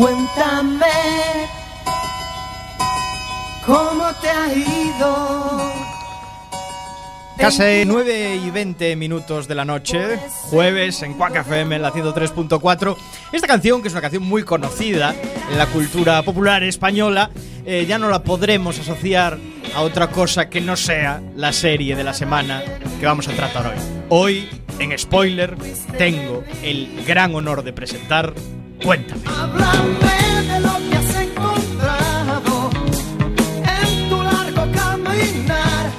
[0.00, 0.86] Cuéntame
[3.66, 5.60] cómo te ha ido.
[7.36, 12.96] Casi 9 y 20 minutos de la noche, jueves en Quack FM, la 103.4.
[13.30, 15.14] Esta canción, que es una canción muy conocida
[15.50, 17.30] en la cultura popular española,
[17.66, 19.36] eh, ya no la podremos asociar
[19.74, 22.62] a otra cosa que no sea la serie de la semana
[22.98, 23.76] que vamos a tratar hoy.
[24.08, 24.48] Hoy,
[24.78, 25.58] en spoiler,
[25.98, 28.32] tengo el gran honor de presentar
[28.84, 29.22] Cuéntame.
[29.26, 32.70] Háblame de lo que has encontrado
[33.82, 35.90] en tu largo caminar.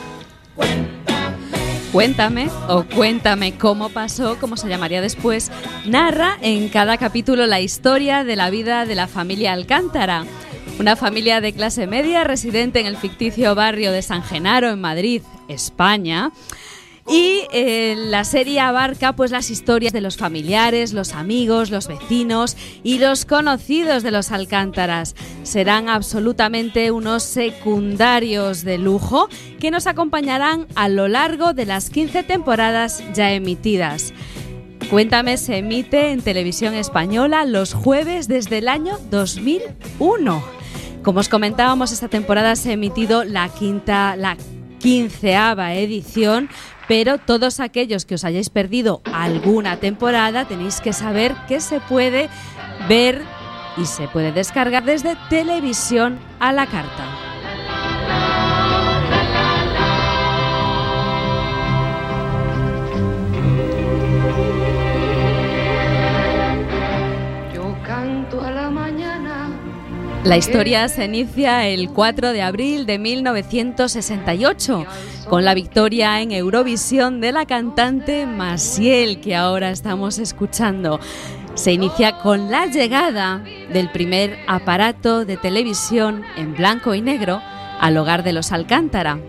[1.91, 5.51] Cuéntame o cuéntame cómo pasó, como se llamaría después,
[5.85, 10.25] narra en cada capítulo la historia de la vida de la familia Alcántara.
[10.79, 15.21] Una familia de clase media residente en el ficticio barrio de San Genaro, en Madrid,
[15.47, 16.31] España.
[17.11, 22.55] Y eh, la serie abarca pues las historias de los familiares, los amigos, los vecinos
[22.83, 25.13] y los conocidos de los Alcántaras.
[25.43, 29.27] Serán absolutamente unos secundarios de lujo
[29.59, 34.13] que nos acompañarán a lo largo de las 15 temporadas ya emitidas.
[34.89, 40.43] Cuéntame se emite en televisión española los jueves desde el año 2001.
[41.03, 44.37] Como os comentábamos, esta temporada se ha emitido la quinta, la
[44.81, 46.49] quinceava edición,
[46.91, 52.27] pero todos aquellos que os hayáis perdido alguna temporada tenéis que saber que se puede
[52.89, 53.21] ver
[53.77, 57.05] y se puede descargar desde televisión a la carta.
[67.53, 69.49] Yo canto a la mañana.
[70.23, 74.85] La historia se inicia el 4 de abril de 1968
[75.27, 80.99] con la victoria en Eurovisión de la cantante Maciel que ahora estamos escuchando.
[81.55, 87.41] Se inicia con la llegada del primer aparato de televisión en blanco y negro
[87.79, 89.19] al hogar de los Alcántara.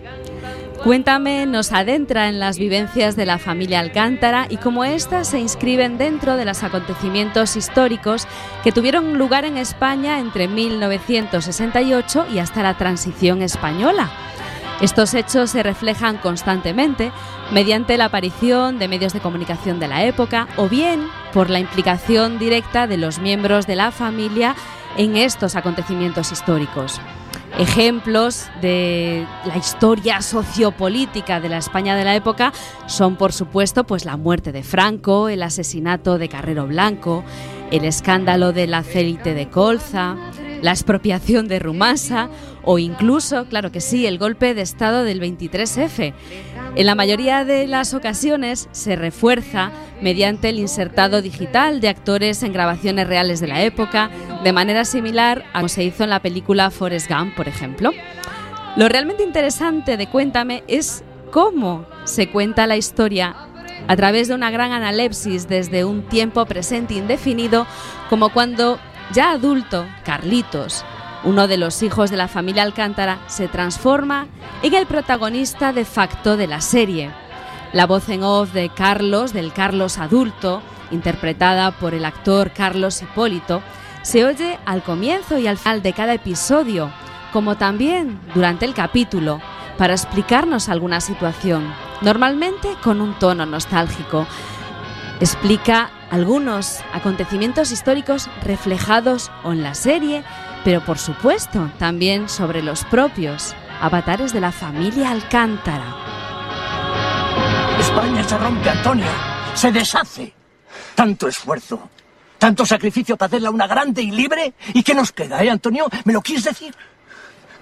[0.83, 5.97] Cuéntame nos adentra en las vivencias de la familia Alcántara y cómo éstas se inscriben
[5.97, 8.27] dentro de los acontecimientos históricos
[8.65, 14.11] que tuvieron lugar en España entre 1968 y hasta la transición española.
[14.81, 17.13] Estos hechos se reflejan constantemente
[17.51, 22.39] mediante la aparición de medios de comunicación de la época o bien por la implicación
[22.39, 24.53] directa de los miembros de la familia
[24.97, 26.99] en estos acontecimientos históricos.
[27.59, 32.51] Ejemplos de la historia sociopolítica de la España de la época
[32.87, 37.23] son, por supuesto, pues la muerte de Franco, el asesinato de Carrero Blanco,
[37.69, 40.17] el escándalo del aceite de colza,
[40.63, 42.29] la expropiación de Rumasa
[42.63, 46.13] o incluso, claro que sí, el golpe de Estado del 23F.
[46.75, 49.71] En la mayoría de las ocasiones se refuerza
[50.01, 54.09] mediante el insertado digital de actores en grabaciones reales de la época,
[54.43, 57.91] de manera similar a como se hizo en la película Forrest Gump, por ejemplo.
[58.75, 63.35] Lo realmente interesante de Cuéntame es cómo se cuenta la historia
[63.87, 67.67] a través de una gran analepsis desde un tiempo presente indefinido,
[68.09, 68.79] como cuando
[69.13, 70.83] ya adulto, Carlitos,
[71.23, 74.27] uno de los hijos de la familia Alcántara, se transforma
[74.61, 77.11] en el protagonista de facto de la serie.
[77.71, 80.61] La voz en off de Carlos, del Carlos adulto,
[80.91, 83.61] interpretada por el actor Carlos Hipólito,
[84.03, 86.91] se oye al comienzo y al final de cada episodio,
[87.31, 89.39] como también durante el capítulo,
[89.77, 94.27] para explicarnos alguna situación, normalmente con un tono nostálgico.
[95.19, 100.23] Explica algunos acontecimientos históricos reflejados en la serie,
[100.63, 105.95] pero por supuesto también sobre los propios avatares de la familia Alcántara.
[107.79, 109.05] España se rompe, Antonio.
[109.55, 110.33] Se deshace.
[110.95, 111.89] Tanto esfuerzo,
[112.37, 114.53] tanto sacrificio para hacerla una grande y libre.
[114.73, 115.87] ¿Y qué nos queda, eh, Antonio?
[116.05, 116.73] ¿Me lo quieres decir?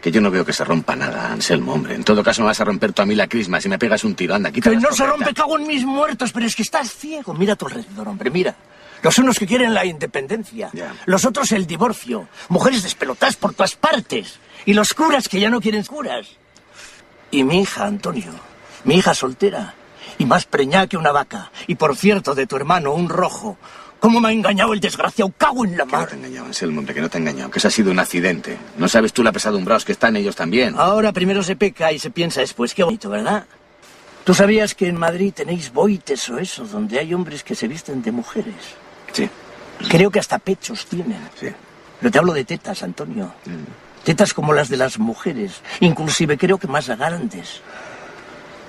[0.01, 1.95] Que yo no veo que se rompa nada, Anselmo, hombre.
[1.95, 4.03] En todo caso me vas a romper tú a mí la crisma si me pegas
[4.03, 4.35] un tiro.
[4.35, 6.91] Anda, quita Que la no se rompe, cago en mis muertos, pero es que estás
[6.91, 7.33] ciego.
[7.33, 8.55] Mira a tu alrededor, hombre, mira.
[9.03, 10.93] Los unos que quieren la independencia, Ya.
[11.05, 15.59] los otros el divorcio, mujeres despelotadas por todas partes, y los curas que ya no
[15.59, 16.27] quieren curas.
[17.31, 18.31] Y mi hija, Antonio,
[18.83, 19.73] mi hija soltera,
[20.17, 23.57] y más preñada que una vaca, y por cierto, de tu hermano, un rojo.
[23.99, 25.31] ¿Cómo me ha engañado el desgraciado?
[25.37, 26.09] Cago en la Que no te mar.
[26.11, 27.51] he engañado, Anselmo, hombre, que no te he engañado.
[27.51, 28.57] Que eso ha sido un accidente.
[28.77, 30.73] No sabes tú la pesadumbrados que están ellos también.
[30.77, 32.73] Ahora primero se peca y se piensa después.
[32.73, 33.45] Qué bonito, ¿verdad?
[34.23, 38.01] ¿Tú sabías que en Madrid tenéis boites o eso, donde hay hombres que se visten
[38.01, 38.55] de mujeres?
[39.13, 39.29] Sí,
[39.89, 41.19] Creo que hasta pechos tienen.
[41.39, 41.47] sí.
[41.99, 43.31] Pero te hablo de tetas, Antonio.
[44.03, 45.61] Tetas como las de las mujeres.
[45.81, 47.61] Inclusive creo que más grandes.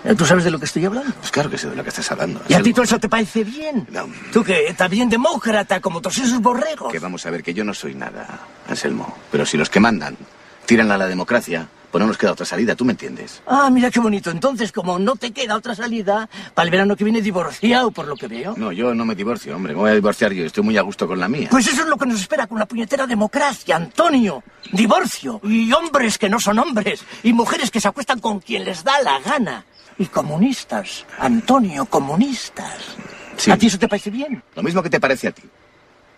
[0.04, 1.14] Eh, ¿Tú sabes de lo que estoy hablando?
[1.14, 2.42] Pues claro que sé de lo que estás hablando.
[2.49, 3.87] ¿Y a ti todo eso te parece bien?
[3.90, 4.06] No.
[4.32, 6.92] ¿Tú que estás bien demócrata como todos esos borregos?
[6.92, 8.26] Que vamos a ver, que yo no soy nada,
[8.68, 9.16] Anselmo.
[9.30, 10.16] Pero si los que mandan
[10.66, 13.42] tiran a la democracia, pues no nos queda otra salida, ¿tú me entiendes?
[13.46, 14.30] Ah, mira qué bonito.
[14.30, 18.16] Entonces, como no te queda otra salida, para el verano que viene divorciado, por lo
[18.16, 18.54] que veo.
[18.56, 19.75] No, yo no me divorcio, hombre.
[19.75, 20.42] Me voy a divorciar yo.
[20.46, 21.49] Estoy muy a gusto con la mía.
[21.50, 24.42] Pues eso es lo que nos espera con la puñetera democracia, Antonio.
[24.72, 25.38] Divorcio.
[25.44, 27.04] Y hombres que no son hombres.
[27.22, 29.66] Y mujeres que se acuestan con quien les da la gana.
[29.99, 32.96] Y comunistas, Antonio, comunistas.
[33.37, 33.50] Sí.
[33.50, 34.42] ¿A ti eso te parece bien?
[34.56, 35.42] Lo mismo que te parece a ti.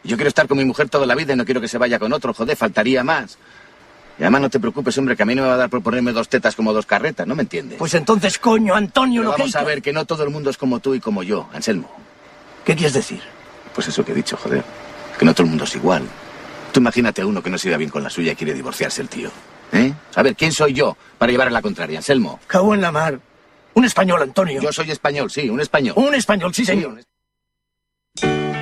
[0.04, 1.98] Yo quiero estar con mi mujer toda la vida y no quiero que se vaya
[1.98, 3.38] con otro, joder, faltaría más.
[4.18, 5.82] Y además no te preocupes, hombre, que a mí no me va a dar por
[5.82, 7.78] ponerme dos tetas como dos carretas, ¿no me entiendes?
[7.78, 10.22] Pues entonces, coño, Antonio, Pero lo que vamos hay a que- ver que no todo
[10.22, 11.90] el mundo es como tú y como yo, Anselmo.
[12.64, 13.20] ¿Qué quieres decir?
[13.74, 14.62] Pues eso que he dicho, joder.
[15.18, 16.04] Que no todo el mundo es igual.
[16.72, 19.02] Tú imagínate a uno que no se iba bien con la suya y quiere divorciarse
[19.02, 19.30] el tío.
[19.72, 19.92] ¿Eh?
[20.14, 22.38] A ver, ¿quién soy yo para llevar a la contraria, Anselmo?
[22.46, 23.18] Cago en la mar.
[23.74, 24.60] Un español, Antonio.
[24.62, 25.94] Yo soy español, sí, un español.
[25.96, 26.92] Un español, sí, Sí, señor.
[26.92, 28.53] un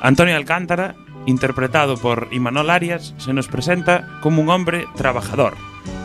[0.00, 0.94] Antonio Alcántara,
[1.26, 5.54] interpretado por Imanol Arias, se nos presenta como un hombre trabajador,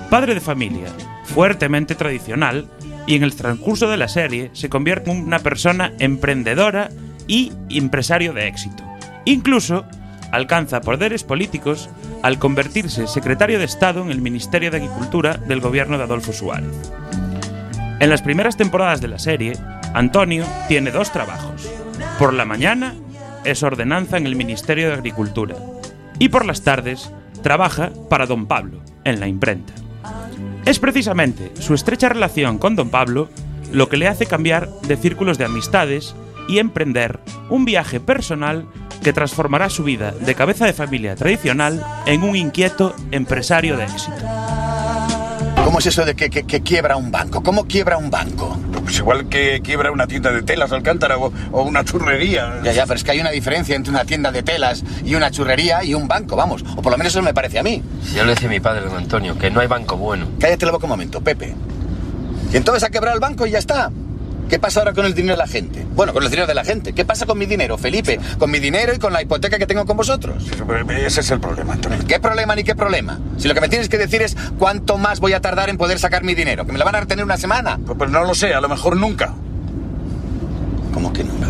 [0.10, 0.90] padre de familia,
[1.26, 2.68] fuertemente tradicional,
[3.06, 6.90] y en el transcurso de la serie se convierte en una persona emprendedora
[7.28, 8.84] y empresario de éxito.
[9.26, 9.86] Incluso
[10.32, 11.90] alcanza poderes políticos
[12.24, 16.92] al convertirse secretario de Estado en el Ministerio de Agricultura del gobierno de Adolfo Suárez.
[18.00, 19.54] En las primeras temporadas de la serie,
[19.94, 21.70] Antonio tiene dos trabajos.
[22.18, 22.96] Por la mañana
[23.46, 25.56] es ordenanza en el Ministerio de Agricultura
[26.20, 29.74] y por las tardes trabaja para don Pablo en la imprenta.
[30.66, 33.30] Es precisamente su estrecha relación con don Pablo
[33.72, 36.16] lo que le hace cambiar de círculos de amistades
[36.48, 37.20] y emprender
[37.50, 38.68] un viaje personal
[39.04, 44.63] que transformará su vida de cabeza de familia tradicional en un inquieto empresario de éxito.
[45.74, 47.42] ¿Cómo es eso de que, que- que quiebra un banco?
[47.42, 48.56] ¿Cómo quiebra un banco?
[48.84, 52.60] Pues igual que quiebra una tienda de telas Alcántara o, o una churrería.
[52.64, 55.32] Ya, ya, pero es que hay una diferencia entre una tienda de telas y una
[55.32, 56.64] churrería y un banco, vamos.
[56.78, 57.82] O por lo menos eso me parece a mí.
[58.14, 60.28] Ya lo decía mi padre, don Antonio, que no hay banco bueno.
[60.40, 61.56] Cállate la boca un momento, Pepe.
[62.52, 63.90] Y entonces ha quebrado el banco y ya está.
[64.50, 65.86] ¿Qué pasa ahora con el dinero de la gente?
[65.96, 66.94] Bueno, con el dinero de la gente.
[66.94, 68.20] ¿Qué pasa con mi dinero, Felipe?
[68.38, 70.46] Con mi dinero y con la hipoteca que tengo con vosotros.
[71.06, 72.00] Ese es el problema, Antonio.
[72.08, 73.20] ¿Qué problema ni qué problema?
[73.38, 75.98] Si lo que me tienes que decir es cuánto más voy a tardar en poder
[75.98, 77.80] sacar mi dinero, que me la van a retener una semana.
[77.84, 79.34] Pues, pues no lo sé, a lo mejor nunca.
[80.94, 81.48] ¿Cómo que nunca?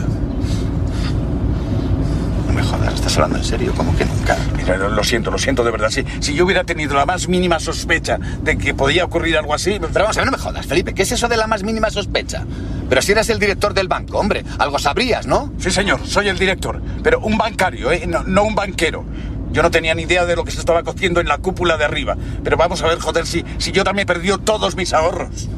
[2.47, 3.73] No me jodas, ¿estás hablando en serio?
[3.75, 4.37] ¿Cómo que nunca?
[4.55, 5.89] Mira, lo lo siento, lo siento de verdad.
[5.89, 9.77] Si, si yo hubiera tenido la más mínima sospecha de que podía ocurrir algo así...
[9.79, 10.93] Pero vamos a ver, no me jodas, Felipe.
[10.93, 12.45] ¿Qué es eso de la más mínima sospecha?
[12.93, 15.51] Pero si eras el director del banco, hombre, algo sabrías, ¿no?
[15.57, 18.05] Sí, señor, soy el director, pero un bancario, ¿eh?
[18.05, 19.03] no, no un banquero.
[19.51, 21.85] Yo no tenía ni idea de lo que se estaba cociendo en la cúpula de
[21.85, 22.15] arriba.
[22.43, 25.49] Pero vamos a ver, joder, si, si yo también perdió todos mis ahorros.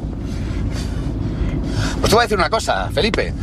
[2.00, 3.34] Pues te voy a decir una cosa, Felipe.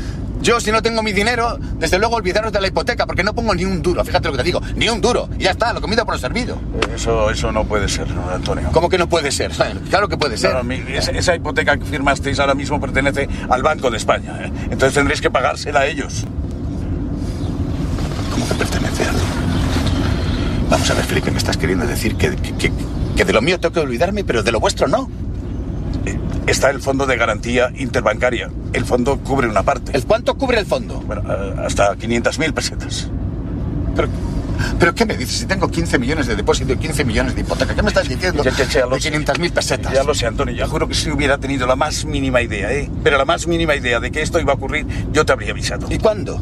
[0.44, 3.56] Yo, si no tengo mi dinero, desde luego olvidaros de la hipoteca, porque no pongo
[3.56, 4.04] ni un duro.
[4.04, 5.30] Fíjate lo que te digo, ni un duro.
[5.40, 6.58] Y ya está, lo comido por lo servido.
[6.94, 8.70] Eso, eso no puede ser, ¿no, Antonio?
[8.74, 9.52] ¿Cómo que no puede ser?
[9.90, 10.62] Claro que puede ser.
[10.66, 14.38] Mi- esa, esa hipoteca que firmasteis ahora mismo pertenece al Banco de España.
[14.44, 14.52] ¿eh?
[14.66, 16.26] Entonces tendréis que pagársela a ellos.
[18.32, 19.12] ¿Cómo que pertenece a
[20.70, 22.72] Vamos a ver, Felipe, me estás queriendo decir que, que- que-
[23.16, 25.10] que de lo mío tengo que olvidarme, pero de lo vuestro no.
[26.06, 28.50] Eh, Está el Fondo de Garantía Interbancaria.
[28.74, 29.96] El fondo cubre una parte.
[29.96, 31.00] ¿El cuánto cubre el fondo?
[31.02, 33.10] Bueno, eh, hasta 500.000 pesetas.
[33.96, 34.10] Pero,
[34.78, 35.38] ¿Pero qué me dices?
[35.38, 38.44] Si tengo 15 millones de depósito y 15 millones de hipoteca, ¿qué me estás diciendo?
[38.44, 39.12] Ya, ya, ya lo de sé.
[39.14, 39.94] 500.000 pesetas.
[39.94, 40.54] Ya lo sé, Antonio.
[40.54, 42.90] Ya juro que si hubiera tenido la más mínima idea, ¿eh?
[43.04, 45.88] Pero la más mínima idea de que esto iba a ocurrir, yo te habría avisado.
[45.90, 46.42] ¿Y cuándo?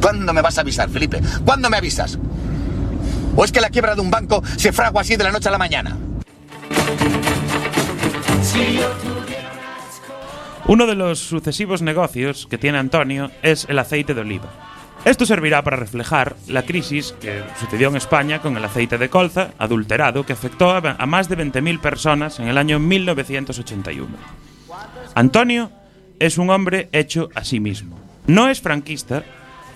[0.00, 1.20] ¿Cuándo me vas a avisar, Felipe?
[1.44, 2.18] ¿Cuándo me avisas?
[3.36, 5.52] ¿O es que la quiebra de un banco se fragua así de la noche a
[5.52, 5.96] la mañana?
[10.66, 14.50] Uno de los sucesivos negocios que tiene Antonio es el aceite de oliva.
[15.04, 19.52] Esto servirá para reflejar la crisis que sucedió en España con el aceite de colza
[19.58, 24.08] adulterado que afectó a más de 20.000 personas en el año 1981.
[25.14, 25.70] Antonio
[26.18, 27.98] es un hombre hecho a sí mismo.
[28.26, 29.24] No es franquista,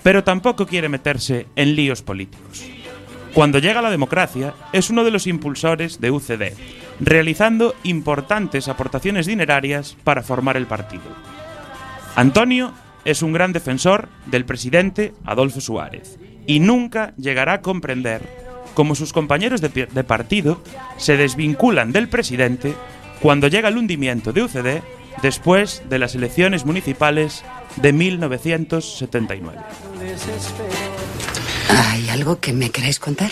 [0.02, 2.66] pero tampoco quiere meterse en líos políticos.
[3.34, 6.52] Cuando llega la democracia, es uno de los impulsores de UCD,
[7.00, 11.02] realizando importantes aportaciones dinerarias para formar el partido.
[12.14, 12.72] Antonio
[13.06, 18.20] es un gran defensor del presidente Adolfo Suárez y nunca llegará a comprender
[18.74, 20.62] cómo sus compañeros de, de partido
[20.98, 22.74] se desvinculan del presidente
[23.20, 24.82] cuando llega el hundimiento de UCD
[25.22, 27.44] después de las elecciones municipales
[27.76, 29.58] de 1979.
[31.69, 33.31] ¿Hay algo que me queráis contar?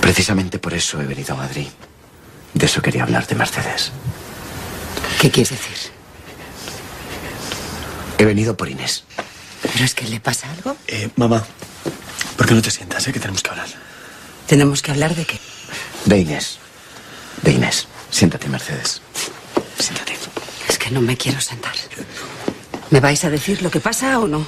[0.00, 1.68] Precisamente por eso he venido a Madrid.
[2.54, 3.92] De eso quería hablarte, Mercedes.
[5.20, 5.92] ¿Qué quieres decir?
[8.18, 9.04] He venido por Inés.
[9.62, 10.76] ¿Pero es que le pasa algo?
[10.86, 11.44] Eh, mamá,
[12.36, 13.06] ¿por qué no te sientas?
[13.06, 13.12] Eh?
[13.12, 13.68] Que tenemos que hablar.
[14.46, 15.38] ¿Tenemos que hablar de qué?
[16.04, 16.58] De Inés.
[17.42, 17.86] De Inés.
[18.10, 19.00] Siéntate, Mercedes.
[19.78, 20.16] Siéntate.
[20.68, 21.74] Es que no me quiero sentar.
[22.92, 24.44] ¿Me vais a decir lo que pasa o no?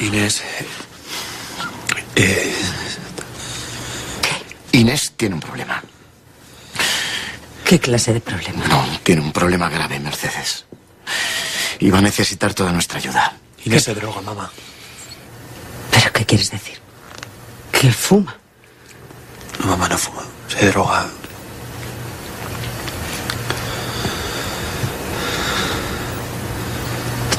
[0.00, 0.44] Inés.
[2.14, 2.54] Eh,
[4.70, 5.82] Inés tiene un problema.
[7.64, 8.64] ¿Qué clase de problema?
[8.68, 10.66] No, tiene un problema grave, Mercedes.
[11.80, 13.36] Y va a necesitar toda nuestra ayuda.
[13.64, 14.52] Inés se droga, mamá.
[15.90, 16.78] ¿Pero qué quieres decir?
[17.72, 18.36] ¿Que fuma?
[19.58, 20.22] No, mamá no fuma.
[20.46, 21.08] Se droga.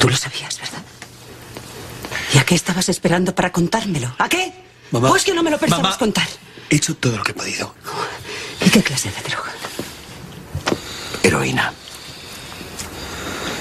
[0.00, 0.82] Tú lo sabías, ¿verdad?
[2.34, 4.12] ¿Y a qué estabas esperando para contármelo?
[4.18, 4.52] ¿A qué?
[4.90, 5.08] Mamá.
[5.10, 5.98] Pues que no me lo pensabas Mamá.
[5.98, 6.26] contar.
[6.70, 7.74] He hecho todo lo que he podido.
[8.64, 9.52] ¿Y qué clase de droga?
[11.22, 11.72] Heroína.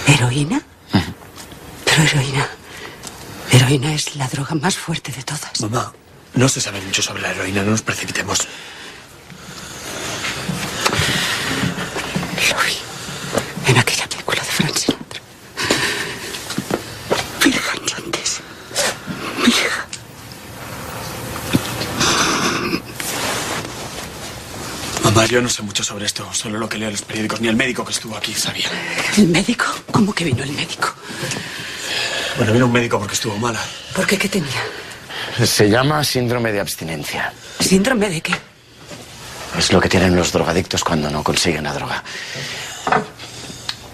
[0.08, 0.62] ¿Heroína?
[1.86, 2.48] Pero heroína.
[3.51, 5.60] Heroína es la droga más fuerte de todas.
[5.62, 5.91] Mamá,
[6.36, 7.63] no se sabe mucho sobre la heroína.
[7.63, 8.48] No nos precipitemos.
[12.50, 12.77] Lo vi
[13.72, 15.22] en aquella película de Frank Sinatra.
[17.43, 18.48] Virgen Santísima.
[19.43, 19.86] Mi hija.
[25.03, 26.27] Mamá, yo no sé mucho sobre esto.
[26.33, 27.39] Solo lo que leo en los periódicos.
[27.39, 28.67] Ni el médico que estuvo aquí sabía.
[29.17, 29.65] ¿El médico?
[29.91, 30.93] ¿Cómo que vino el médico?
[32.38, 33.62] Bueno, vino un médico porque estuvo mala.
[33.95, 34.17] ¿Por qué?
[34.17, 34.63] ¿Qué tenía?
[35.43, 37.31] Se llama síndrome de abstinencia.
[37.59, 38.33] ¿Síndrome de qué?
[39.57, 42.03] Es lo que tienen los drogadictos cuando no consiguen la droga.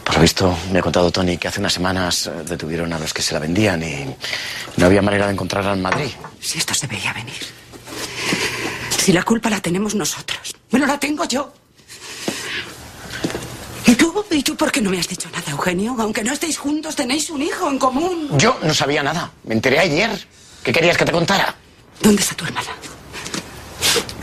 [0.03, 3.13] Por lo visto, me ha contado Tony que hace unas semanas eh, detuvieron a los
[3.13, 4.15] que se la vendían y
[4.77, 6.11] no había manera de encontrarla en Madrid.
[6.39, 7.64] Si esto se veía venir.
[9.05, 10.55] Si la culpa la tenemos nosotros.
[10.71, 11.53] Bueno, la tengo yo.
[13.85, 14.25] ¿Y tú?
[14.31, 15.95] ¿Y tú por qué no me has dicho nada, Eugenio?
[15.99, 18.35] Aunque no estéis juntos, tenéis un hijo en común.
[18.35, 19.31] Yo no sabía nada.
[19.43, 20.27] Me enteré ayer.
[20.63, 21.53] ¿Qué querías que te contara?
[22.01, 22.71] ¿Dónde está tu hermana?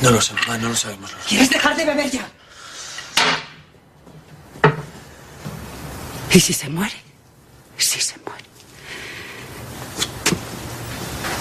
[0.00, 0.58] No lo sé, mamá.
[0.58, 1.12] No lo sabemos.
[1.28, 2.28] ¿Quieres dejar de beber ya?
[6.32, 6.96] ¿Y si se muere?
[7.78, 8.44] Si se muere.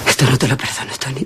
[0.05, 1.25] Esto no te lo perdono, Tony.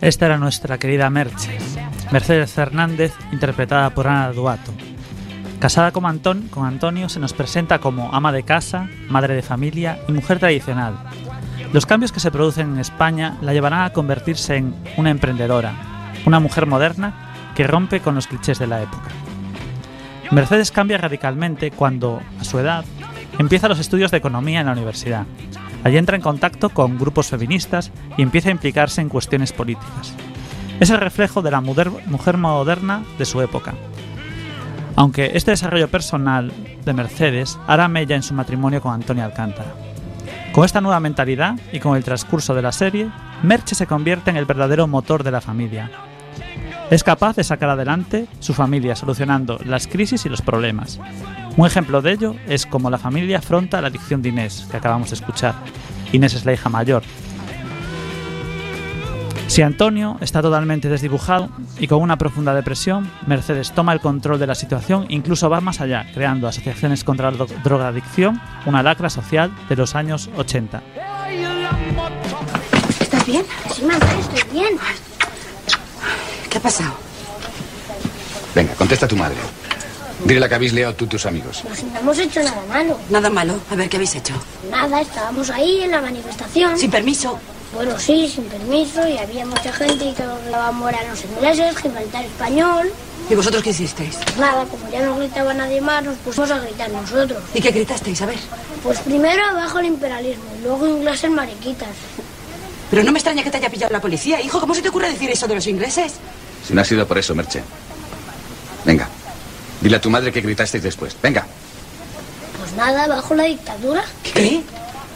[0.00, 1.58] Esta era nuestra querida Merche,
[2.12, 4.72] Mercedes Fernández, interpretada por Ana Duato.
[5.58, 9.98] Casada con, Antón, con Antonio, se nos presenta como ama de casa, madre de familia
[10.06, 10.94] y mujer tradicional.
[11.72, 15.74] Los cambios que se producen en España la llevarán a convertirse en una emprendedora,
[16.24, 19.08] una mujer moderna que rompe con los clichés de la época.
[20.30, 22.84] Mercedes cambia radicalmente cuando, a su edad,
[23.38, 25.26] empieza los estudios de economía en la universidad.
[25.84, 30.14] Allí entra en contacto con grupos feministas y empieza a implicarse en cuestiones políticas.
[30.80, 33.74] Es el reflejo de la mujer moderna de su época.
[34.94, 36.52] Aunque este desarrollo personal
[36.84, 39.74] de Mercedes hará mella en su matrimonio con Antonio Alcántara.
[40.52, 43.10] Con esta nueva mentalidad y con el transcurso de la serie,
[43.42, 45.90] Merche se convierte en el verdadero motor de la familia.
[46.90, 50.98] Es capaz de sacar adelante su familia solucionando las crisis y los problemas.
[51.56, 55.10] Un ejemplo de ello es como la familia afronta la adicción de Inés, que acabamos
[55.10, 55.54] de escuchar.
[56.12, 57.02] Inés es la hija mayor.
[59.46, 64.46] Si Antonio está totalmente desdibujado y con una profunda depresión, Mercedes toma el control de
[64.46, 69.08] la situación e incluso va más allá, creando asociaciones contra la dro- drogadicción, una lacra
[69.08, 70.82] social de los años 80.
[73.00, 73.44] ¿Estás bien?
[73.72, 74.76] Sí, mamá, estoy bien.
[76.50, 76.94] ¿Qué ha pasado?
[78.54, 79.36] Venga, contesta a tu madre.
[80.24, 81.62] Dile la que habéis liado tú y tus amigos.
[81.66, 82.98] Pues no hemos hecho nada malo.
[83.10, 83.54] Nada malo.
[83.70, 84.34] A ver, ¿qué habéis hecho?
[84.70, 86.78] Nada, estábamos ahí en la manifestación.
[86.78, 87.38] Sin permiso.
[87.74, 92.24] Bueno, sí, sin permiso, y había mucha gente y todos hablaban a los ingleses, Gibraltar
[92.24, 92.90] español.
[93.28, 94.16] ¿Y vosotros qué hicisteis?
[94.16, 97.42] Pues nada, como ya no gritaba nadie más, nos pusimos a gritar nosotros.
[97.52, 98.22] ¿Y qué gritasteis?
[98.22, 98.38] A ver.
[98.82, 101.88] Pues primero abajo el imperialismo, y luego ingleses mariquitas.
[102.88, 104.40] Pero no me extraña que te haya pillado la policía.
[104.40, 106.14] Hijo, ¿cómo se te ocurre decir eso de los ingleses?
[106.66, 107.62] Si no ha sido por eso, Merche.
[108.84, 109.08] Venga.
[109.80, 111.16] Dile a tu madre que gritasteis después.
[111.22, 111.46] Venga.
[112.58, 114.04] Pues nada, bajo la dictadura.
[114.22, 114.62] ¿Qué?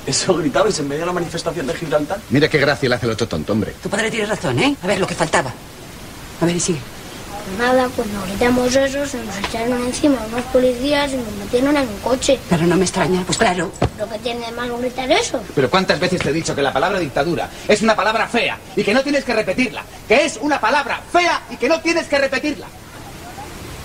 [0.07, 2.18] ¿Eso gritabais en medio de la manifestación de Gibraltar?
[2.31, 3.75] Mira qué gracia le hace el otro tonto, hombre.
[3.83, 4.77] Tu padre tiene razón, ¿eh?
[4.83, 5.53] A ver, lo que faltaba.
[6.40, 6.79] A ver, y sigue.
[7.44, 11.88] Pues nada, nos gritamos eso, se nos echaron encima unos policías y nos metieron en
[11.88, 12.38] un coche.
[12.49, 13.23] Pero no me extraña.
[13.27, 13.73] Pues claro.
[13.99, 15.42] Lo que tiene de malo gritar eso.
[15.55, 18.83] Pero ¿cuántas veces te he dicho que la palabra dictadura es una palabra fea y
[18.83, 19.83] que no tienes que repetirla?
[20.07, 22.66] Que es una palabra fea y que no tienes que repetirla.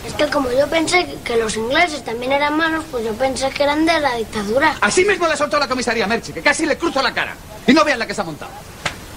[0.05, 3.63] Es que como yo pensé que los ingleses también eran malos, pues yo pensé que
[3.63, 4.75] eran de la dictadura.
[4.81, 7.35] Así mismo le soltó la comisaría Merche, que casi le cruzo la cara.
[7.65, 8.51] Y no vean la que se ha montado.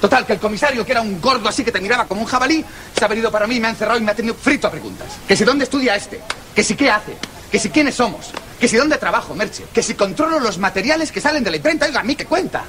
[0.00, 2.64] Total, que el comisario, que era un gordo así que te miraba como un jabalí,
[2.96, 5.08] se ha venido para mí, me ha encerrado y me ha tenido frito a preguntas.
[5.26, 6.20] Que si dónde estudia este,
[6.54, 7.16] que si qué hace,
[7.50, 11.20] que si quiénes somos, que si dónde trabajo, Merche, que si controlo los materiales que
[11.20, 12.64] salen de la imprenta, oiga, a mí qué cuenta.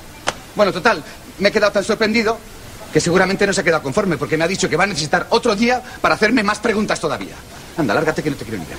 [0.56, 1.04] Bueno, total,
[1.38, 2.38] me he quedado tan sorprendido
[2.92, 5.28] que seguramente no se ha quedado conforme porque me ha dicho que va a necesitar
[5.30, 7.36] otro día para hacerme más preguntas todavía.
[7.78, 8.78] Anda, lárgate que no te quiero ni ver.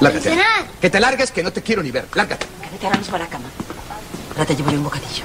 [0.00, 0.30] Lárgate.
[0.30, 0.66] Cenar.
[0.80, 2.06] Que te largues que no te quiero ni ver.
[2.14, 2.46] Lárgate.
[2.72, 3.48] Vete ahora mismo a la cama.
[4.32, 5.24] Ahora te llevo yo un bocadillo.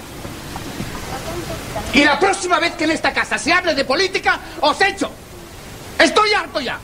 [1.93, 5.11] Y la próxima vez que en esta casa se hable de política, os echo.
[5.99, 6.79] Estoy harto ya.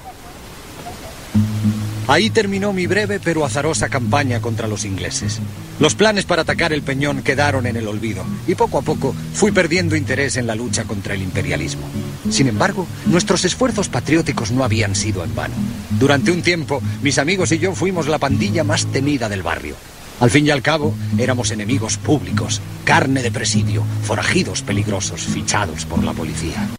[2.07, 5.39] Ahí terminó mi breve pero azarosa campaña contra los ingleses.
[5.79, 9.51] Los planes para atacar el Peñón quedaron en el olvido y poco a poco fui
[9.51, 11.87] perdiendo interés en la lucha contra el imperialismo.
[12.29, 15.55] Sin embargo, nuestros esfuerzos patrióticos no habían sido en vano.
[15.99, 19.75] Durante un tiempo, mis amigos y yo fuimos la pandilla más temida del barrio.
[20.21, 26.03] Al fin y al cabo, éramos enemigos públicos, carne de presidio, forajidos peligrosos fichados por
[26.03, 26.69] la policía.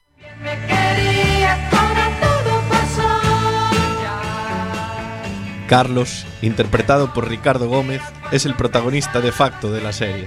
[5.69, 8.01] Carlos, interpretado por Ricardo Gómez,
[8.33, 10.27] es el protagonista de facto de la serie,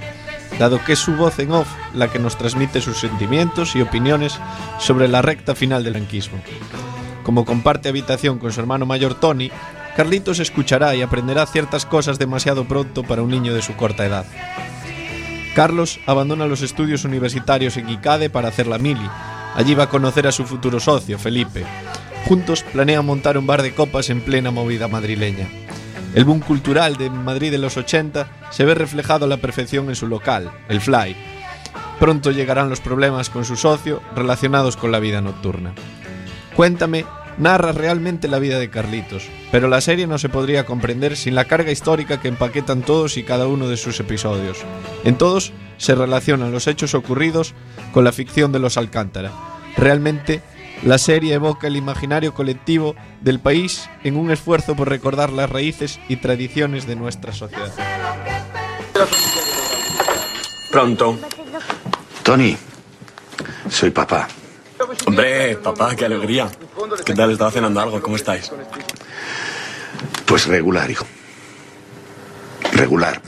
[0.59, 4.39] dado que es su voz en off la que nos transmite sus sentimientos y opiniones
[4.79, 6.37] sobre la recta final del franquismo.
[7.23, 9.51] Como comparte habitación con su hermano mayor Tony,
[9.97, 14.25] Carlitos escuchará y aprenderá ciertas cosas demasiado pronto para un niño de su corta edad.
[15.55, 19.09] Carlos abandona los estudios universitarios en ICADE para hacer la mili.
[19.55, 21.65] Allí va a conocer a su futuro socio, Felipe.
[22.25, 25.47] Juntos planean montar un bar de copas en plena movida madrileña.
[26.13, 29.95] El boom cultural de Madrid de los 80 se ve reflejado a la perfección en
[29.95, 31.15] su local, el Fly.
[31.99, 35.73] Pronto llegarán los problemas con su socio relacionados con la vida nocturna.
[36.55, 37.05] Cuéntame
[37.37, 41.45] narra realmente la vida de Carlitos, pero la serie no se podría comprender sin la
[41.45, 44.59] carga histórica que empaquetan todos y cada uno de sus episodios.
[45.03, 47.53] En todos se relacionan los hechos ocurridos
[47.93, 49.31] con la ficción de los Alcántara.
[49.77, 50.41] Realmente,
[50.83, 55.99] la serie evoca el imaginario colectivo del país en un esfuerzo por recordar las raíces
[56.07, 57.71] y tradiciones de nuestra sociedad.
[60.71, 61.19] Pronto.
[62.23, 62.57] Tony,
[63.69, 64.27] soy papá.
[65.05, 66.49] Hombre, papá, qué alegría.
[67.05, 67.31] ¿Qué tal?
[67.31, 68.01] Estaba cenando algo.
[68.01, 68.51] ¿Cómo estáis?
[70.25, 71.05] Pues regular, hijo.
[72.73, 73.21] Regular.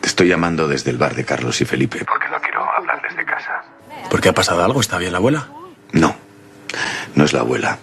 [0.00, 2.04] Te estoy llamando desde el bar de Carlos y Felipe.
[2.04, 3.62] Porque no quiero hablar desde casa.
[4.10, 4.80] ¿Por qué ha pasado algo?
[4.80, 5.48] ¿Está bien la abuela?
[5.92, 6.16] No,
[7.14, 7.78] no es la abuela.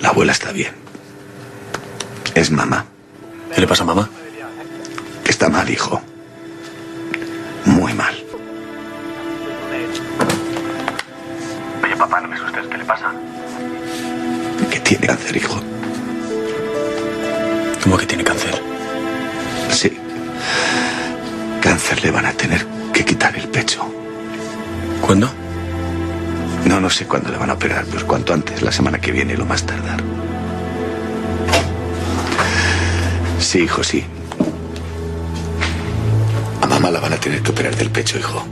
[0.00, 0.72] La abuela está bien.
[2.34, 2.84] Es mamá.
[3.54, 4.08] ¿Qué le pasa a mamá?
[5.26, 6.00] Está mal, hijo.
[7.64, 8.14] Muy mal.
[11.82, 12.66] Oye, papá, no me asustes.
[12.66, 13.12] ¿Qué le pasa?
[14.70, 15.60] Que tiene cáncer, hijo.
[17.82, 18.62] ¿Cómo que tiene cáncer?
[19.70, 19.98] Sí.
[21.60, 23.82] Cáncer le van a tener que quitar el pecho.
[25.00, 25.30] ¿Cuándo?
[26.66, 29.36] No, no sé cuándo le van a operar, pues cuanto antes, la semana que viene,
[29.36, 30.02] lo más tardar.
[33.38, 34.04] Sí, hijo, sí.
[36.60, 38.44] A mamá la van a tener que operar del pecho, hijo.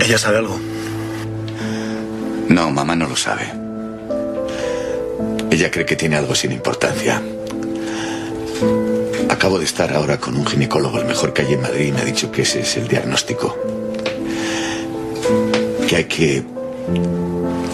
[0.00, 0.58] ¿Ella sabe algo?
[2.48, 3.52] No, mamá no lo sabe.
[5.50, 7.22] Ella cree que tiene algo sin importancia.
[9.30, 12.00] Acabo de estar ahora con un ginecólogo, el mejor que hay en Madrid, y me
[12.00, 13.79] ha dicho que ese es el diagnóstico.
[15.90, 16.44] Que hay que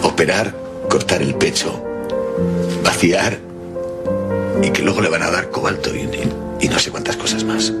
[0.01, 0.51] operar,
[0.89, 1.79] cortar el pecho,
[2.83, 3.37] vaciar
[4.63, 7.43] y que luego le van a dar cobalto y, y- y no sé cuántas cosas
[7.43, 7.71] más.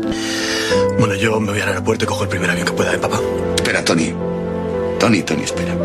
[0.99, 3.19] Bueno, yo me voy al aeropuerto y cojo el primer avión que pueda, ¿eh, papá?
[3.55, 4.13] Espera, Tony.
[4.99, 5.75] Tony, Tony, espera.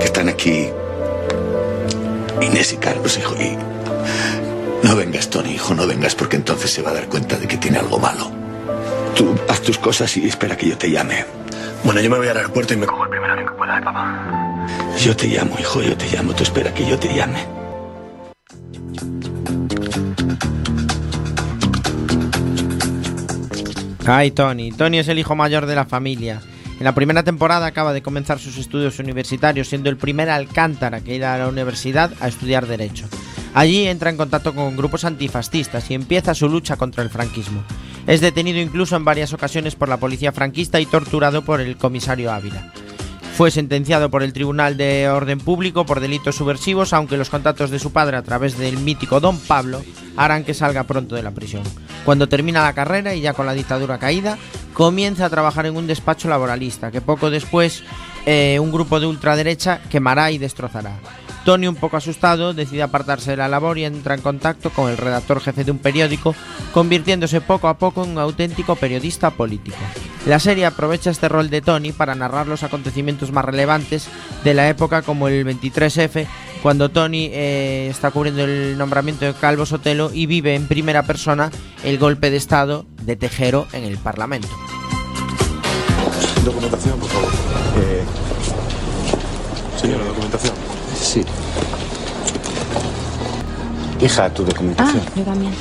[0.00, 0.68] Que están aquí
[2.42, 3.34] Inés y Carlos, hijo.
[3.40, 3.56] Y
[4.86, 7.56] no vengas, Tony, hijo, no vengas porque entonces se va a dar cuenta de que
[7.56, 8.30] tiene algo malo.
[9.14, 11.24] Tú haz tus cosas y espera que yo te llame.
[11.84, 13.05] Bueno, yo me voy al aeropuerto y me cojo
[13.78, 14.66] ¿eh, papá?
[14.98, 16.34] Yo te llamo, hijo, yo te llamo.
[16.34, 17.38] Tú espera que yo te llame.
[24.06, 24.70] Ay, Tony.
[24.72, 26.40] Tony es el hijo mayor de la familia.
[26.78, 31.14] En la primera temporada acaba de comenzar sus estudios universitarios, siendo el primer Alcántara que
[31.14, 33.06] irá a la universidad a estudiar Derecho.
[33.54, 37.64] Allí entra en contacto con grupos antifascistas y empieza su lucha contra el franquismo.
[38.06, 42.30] Es detenido incluso en varias ocasiones por la policía franquista y torturado por el comisario
[42.30, 42.70] Ávila.
[43.36, 47.78] Fue sentenciado por el Tribunal de Orden Público por delitos subversivos, aunque los contactos de
[47.78, 49.82] su padre a través del mítico Don Pablo
[50.16, 51.62] harán que salga pronto de la prisión.
[52.06, 54.38] Cuando termina la carrera y ya con la dictadura caída,
[54.72, 57.84] comienza a trabajar en un despacho laboralista que poco después
[58.24, 60.98] eh, un grupo de ultraderecha quemará y destrozará.
[61.46, 64.96] Tony, un poco asustado, decide apartarse de la labor y entra en contacto con el
[64.96, 66.34] redactor jefe de un periódico,
[66.74, 69.76] convirtiéndose poco a poco en un auténtico periodista político.
[70.26, 74.08] La serie aprovecha este rol de Tony para narrar los acontecimientos más relevantes
[74.42, 76.26] de la época como el 23F,
[76.64, 81.52] cuando Tony eh, está cubriendo el nombramiento de Calvo Sotelo y vive en primera persona
[81.84, 84.48] el golpe de Estado de Tejero en el Parlamento.
[86.44, 87.30] Documentación, por favor.
[87.78, 88.02] Eh,
[89.80, 90.65] señora, documentación.
[91.16, 91.24] Sí.
[94.04, 95.02] Hija, tu documentación.
[95.16, 95.54] yo también.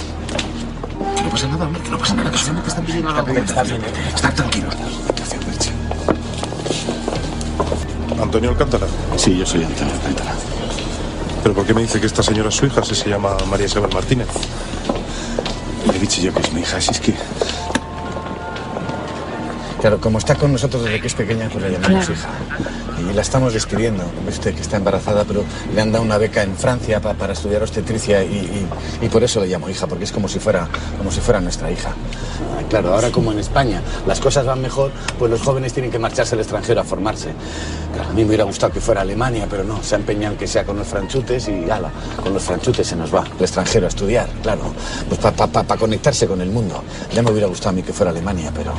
[1.24, 3.82] No pasa nada, hombre, que no pasa nada, que solamente están pidiendo la documentación.
[4.14, 4.68] Está tranquilo.
[8.22, 8.88] Antonio Alcántara.
[9.16, 10.34] Sí, yo soy Antonio Alcántara.
[11.42, 13.68] ¿Pero por qué me dice que esta señora es su hija si se llama María
[13.68, 14.28] Isabel Martínez?
[15.90, 17.16] Le he dicho yo que es mi hija, si es que...
[19.86, 22.14] Claro, como está con nosotros desde que es pequeña, pues la llamamos Claro.
[22.20, 22.30] hija.
[23.08, 24.04] Y la estamos despidiendo.
[24.26, 25.44] Ve usted que está embarazada, pero
[25.76, 28.68] le han dado una beca en Francia pa- para estudiar obstetricia y,
[29.02, 30.68] y- y por eso le llamo hija, porque es como si fuera,
[30.98, 31.90] como si fuera nuestra hija.
[31.90, 36.00] Ah, Claro, ahora como en España las cosas van mejor, pues los jóvenes tienen que
[36.00, 37.30] marcharse al extranjero a formarse.
[37.94, 40.40] Claro, a mí me hubiera gustado que fuera Alemania, pero no, se ha empeñado en
[40.40, 41.92] que sea con los franchutes y ala,
[42.24, 44.62] con los franchutes se nos va al extranjero a estudiar, claro,
[45.08, 46.84] pues para conectarse con el mundo.
[47.14, 48.72] Ya me hubiera gustado a mí que fuera Alemania, pero...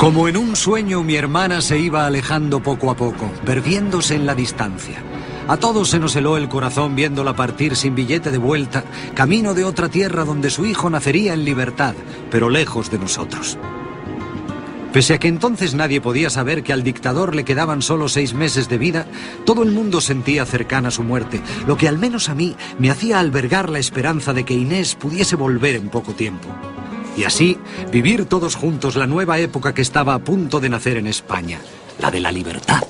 [0.00, 4.34] Como en un sueño, mi hermana se iba alejando poco a poco, perdiéndose en la
[4.34, 5.02] distancia.
[5.46, 8.82] A todos se nos heló el corazón viéndola partir sin billete de vuelta,
[9.12, 11.94] camino de otra tierra donde su hijo nacería en libertad,
[12.30, 13.58] pero lejos de nosotros.
[14.90, 18.70] Pese a que entonces nadie podía saber que al dictador le quedaban solo seis meses
[18.70, 19.06] de vida,
[19.44, 23.20] todo el mundo sentía cercana su muerte, lo que al menos a mí me hacía
[23.20, 26.48] albergar la esperanza de que Inés pudiese volver en poco tiempo.
[27.20, 27.58] Y así
[27.92, 31.58] vivir todos juntos la nueva época que estaba a punto de nacer en España,
[31.98, 32.80] la de la libertad.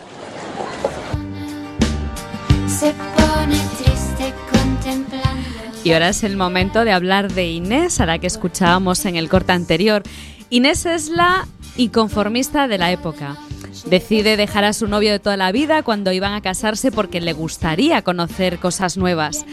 [2.69, 5.81] Se pone triste contemplando.
[5.83, 9.29] Y ahora es el momento de hablar de Inés, a la que escuchábamos en el
[9.29, 10.05] corte anterior.
[10.49, 13.37] Inés es la inconformista de la época.
[13.87, 17.33] Decide dejar a su novio de toda la vida cuando iban a casarse porque le
[17.33, 19.45] gustaría conocer cosas nuevas.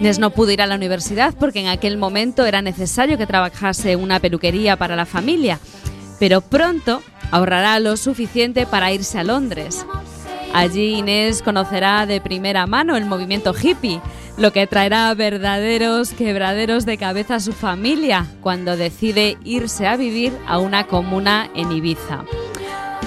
[0.00, 3.96] Inés no pudo ir a la universidad porque en aquel momento era necesario que trabajase
[3.96, 5.60] una peluquería para la familia,
[6.18, 9.84] pero pronto ahorrará lo suficiente para irse a Londres.
[10.54, 14.00] Allí Inés conocerá de primera mano el movimiento hippie,
[14.38, 20.32] lo que traerá verdaderos quebraderos de cabeza a su familia cuando decide irse a vivir
[20.46, 22.24] a una comuna en Ibiza.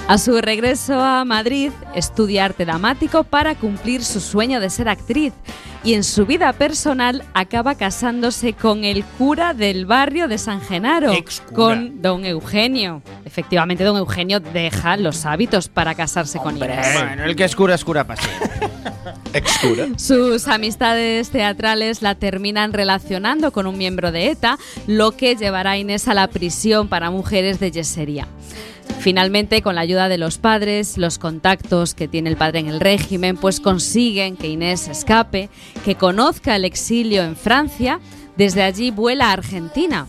[0.07, 5.33] A su regreso a Madrid, estudia arte dramático para cumplir su sueño de ser actriz
[5.83, 11.13] y en su vida personal acaba casándose con el cura del barrio de San Genaro,
[11.53, 13.01] con don Eugenio.
[13.23, 16.93] Efectivamente, don Eugenio deja los hábitos para casarse con Inés.
[16.93, 18.21] Bueno, el que es cura es cura para.
[19.97, 25.77] Sus amistades teatrales la terminan relacionando con un miembro de ETA, lo que llevará a
[25.77, 28.27] Inés a la prisión para mujeres de yesería.
[28.99, 32.79] Finalmente, con la ayuda de los padres, los contactos que tiene el padre en el
[32.79, 35.49] régimen, pues consiguen que Inés escape,
[35.83, 37.99] que conozca el exilio en Francia,
[38.37, 40.07] desde allí vuela a Argentina.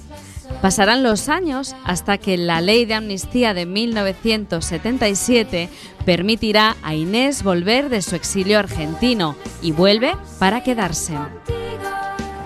[0.62, 5.68] Pasarán los años hasta que la ley de amnistía de 1977
[6.04, 11.14] permitirá a Inés volver de su exilio argentino y vuelve para quedarse.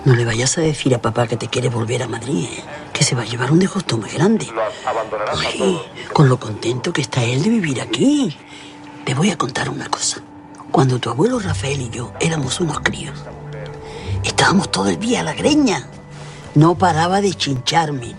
[0.05, 2.78] No le vayas a decir a papá que te quiere volver a Madrid, ¿eh?
[2.99, 4.45] Que se va a llevar un disgusto muy grande.
[5.33, 5.81] Ay,
[6.11, 8.35] con lo contento que está él de vivir aquí.
[9.05, 10.21] Te voy a contar una cosa.
[10.69, 13.17] Cuando tu abuelo Rafael y yo éramos unos críos,
[14.25, 15.87] estábamos todo el día a la greña.
[16.55, 18.13] No paraba de chincharme.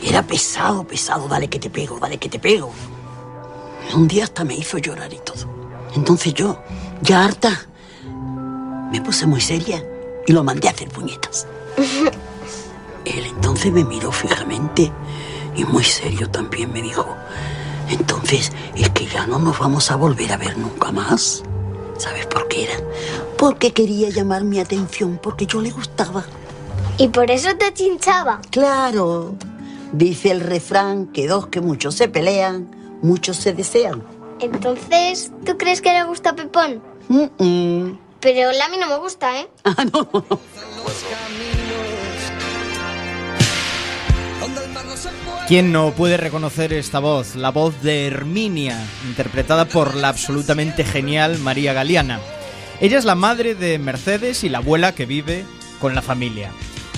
[0.00, 2.72] Era pesado, pesado, dale que te pego, dale que te pego.
[3.96, 5.44] Un día hasta me hizo llorar y todo.
[5.96, 6.62] Entonces yo,
[7.02, 7.66] ya harta,
[8.92, 9.84] me puse muy seria
[10.24, 11.48] y lo mandé a hacer puñetas.
[13.06, 14.92] Él entonces me miró fijamente
[15.54, 17.06] y muy serio también me dijo,
[17.88, 21.44] entonces es que ya no nos vamos a volver a ver nunca más.
[21.98, 22.74] ¿Sabes por qué era?
[23.38, 26.24] Porque quería llamar mi atención, porque yo le gustaba.
[26.98, 28.40] ¿Y por eso te chinchaba?
[28.50, 29.34] Claro.
[29.92, 32.68] Dice el refrán que dos que muchos se pelean,
[33.02, 34.02] muchos se desean.
[34.40, 36.82] Entonces, ¿tú crees que le gusta Pepón?
[37.08, 37.98] Mm-mm.
[38.20, 39.48] Pero a mí no me gusta, ¿eh?
[45.48, 47.36] ¿Quién no puede reconocer esta voz?
[47.36, 52.18] La voz de Herminia, interpretada por la absolutamente genial María Galeana.
[52.80, 55.44] Ella es la madre de Mercedes y la abuela que vive
[55.80, 56.50] con la familia.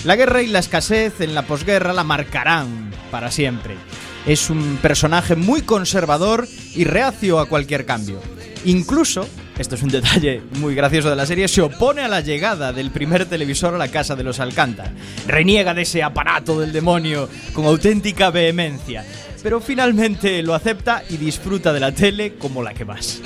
[0.04, 3.76] La guerra y la escasez en la posguerra la marcarán para siempre.
[4.24, 8.18] Es un personaje muy conservador y reacio a cualquier cambio.
[8.64, 9.28] Incluso
[9.59, 12.90] esto es un detalle muy gracioso de la serie, se opone a la llegada del
[12.90, 14.92] primer televisor a la casa de los Alcántara.
[15.27, 19.05] Reniega de ese aparato del demonio con auténtica vehemencia,
[19.42, 23.21] pero finalmente lo acepta y disfruta de la tele como la que más.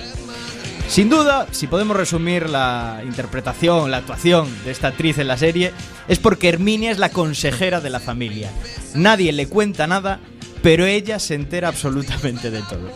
[0.89, 5.73] Sin duda, si podemos resumir la interpretación, la actuación de esta actriz en la serie,
[6.09, 8.51] es porque Herminia es la consejera de la familia.
[8.95, 10.21] Nadie le cuenta nada,
[10.63, 12.91] pero ella se entera absolutamente de todo.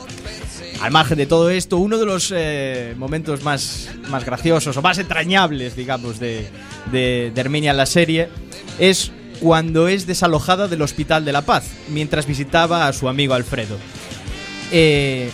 [0.81, 4.99] Al margen de todo esto, uno de los eh, momentos más, más graciosos o más
[4.99, 6.49] entrañables, digamos, de,
[6.93, 8.29] de, de Herminia en la serie
[8.79, 9.11] es
[9.41, 13.77] cuando es desalojada del Hospital de la Paz, mientras visitaba a su amigo Alfredo.
[14.71, 15.31] Eh,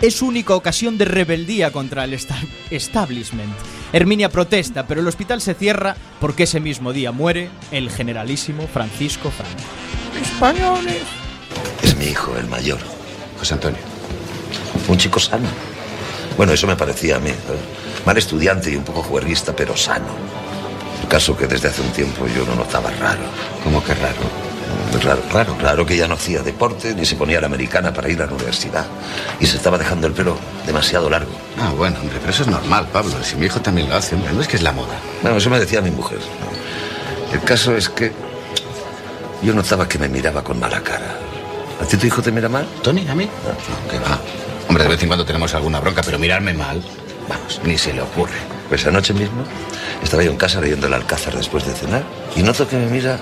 [0.00, 3.52] es su única ocasión de rebeldía contra el esta- establishment.
[3.92, 9.30] Herminia protesta, pero el hospital se cierra porque ese mismo día muere el generalísimo Francisco
[9.30, 9.60] Franco.
[10.22, 11.02] Españoles.
[11.82, 12.78] Es mi hijo, el mayor,
[13.38, 13.80] José Antonio.
[14.88, 15.48] Un chico sano.
[16.36, 17.30] Bueno, eso me parecía a mí.
[17.46, 17.60] ¿sabes?
[18.06, 20.06] Mal estudiante y un poco juerguista, pero sano.
[21.02, 23.22] El caso que desde hace un tiempo yo lo notaba raro.
[23.64, 24.48] ¿Cómo que raro?
[25.02, 28.20] Raro, raro, raro que ya no hacía deporte ni se ponía la americana para ir
[28.22, 28.86] a la universidad.
[29.40, 31.30] Y se estaba dejando el pelo demasiado largo.
[31.58, 33.12] Ah, bueno, hombre, pero eso es normal, Pablo.
[33.22, 34.94] Si mi hijo también lo hace, hombre, no es que es la moda.
[35.22, 36.18] Bueno, eso me decía mi mujer.
[37.32, 38.12] El caso es que
[39.42, 41.16] yo notaba que me miraba con mala cara.
[41.80, 42.66] ¿A ti tu hijo te mira mal?
[42.82, 43.24] ¿Tony, a mí?
[43.24, 44.18] No, que va.
[44.68, 46.82] Hombre, de vez en cuando tenemos alguna bronca, pero mirarme mal,
[47.28, 48.36] vamos, ni se le ocurre.
[48.68, 49.42] Pues anoche mismo
[50.02, 52.02] estaba yo en casa leyendo el Alcázar después de cenar
[52.36, 53.18] y noto que me mira,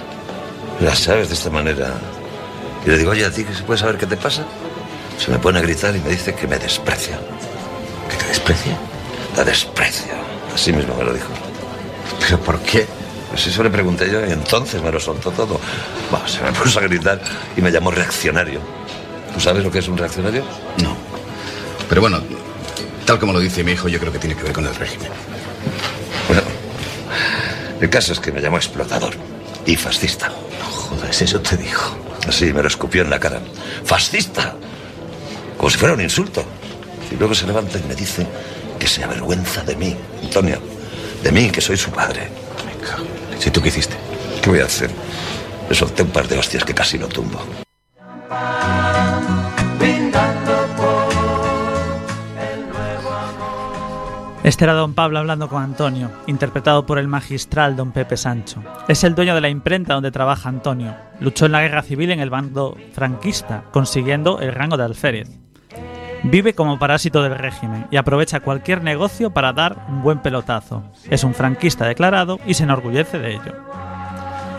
[0.81, 1.95] ya sabes, de esta manera.
[2.85, 4.45] Y le digo, oye, ¿a ti se puede saber qué te pasa?
[5.19, 7.19] Se me pone a gritar y me dice que me desprecia.
[8.11, 8.77] ¿Que te desprecia?
[9.37, 10.13] La desprecio.
[10.55, 11.29] Así mismo me lo dijo.
[12.21, 12.87] ¿Pero por qué?
[13.31, 15.61] Pues eso le pregunté yo y entonces me lo soltó todo.
[16.11, 17.21] Bah, se me puso a gritar
[17.57, 18.61] y me llamó reaccionario.
[19.35, 20.45] ¿Tú sabes lo que es un reaccionario?
[20.83, 20.96] No.
[21.89, 22.21] Pero bueno,
[23.05, 25.09] tal como lo dice mi hijo, yo creo que tiene que ver con el régimen.
[26.29, 26.43] Bueno,
[27.81, 29.15] el caso es que me llamó explotador
[29.65, 30.29] y fascista.
[30.29, 31.97] No jodas, eso te dijo.
[32.29, 33.41] Así me lo escupió en la cara.
[33.85, 34.55] ¡Fascista!
[35.57, 36.45] Como si fuera un insulto.
[37.11, 38.27] Y luego se levanta y me dice
[38.79, 40.61] que se avergüenza de mí, Antonio.
[41.23, 42.29] De mí, que soy su padre.
[42.67, 43.07] Me cago.
[43.39, 43.95] ¿Si tú qué hiciste?
[44.43, 44.91] ¿Qué voy a hacer?
[45.69, 47.41] Le solté un par de hostias que casi lo tumbo.
[54.47, 58.63] Este era don Pablo hablando con Antonio, interpretado por el magistral don Pepe Sancho.
[58.87, 60.95] Es el dueño de la imprenta donde trabaja Antonio.
[61.19, 65.29] Luchó en la guerra civil en el bando franquista, consiguiendo el rango de alférez.
[66.23, 70.85] Vive como parásito del régimen y aprovecha cualquier negocio para dar un buen pelotazo.
[71.11, 73.53] Es un franquista declarado y se enorgullece de ello.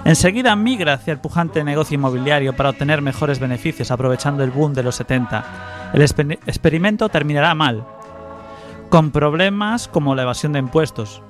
[0.04, 4.84] Enseguida migra hacia el pujante negocio inmobiliario para obtener mejores beneficios aprovechando el boom de
[4.84, 5.92] los 70.
[5.94, 7.86] El exper- experimento terminará mal,
[8.90, 11.22] con problemas como la evasión de impuestos.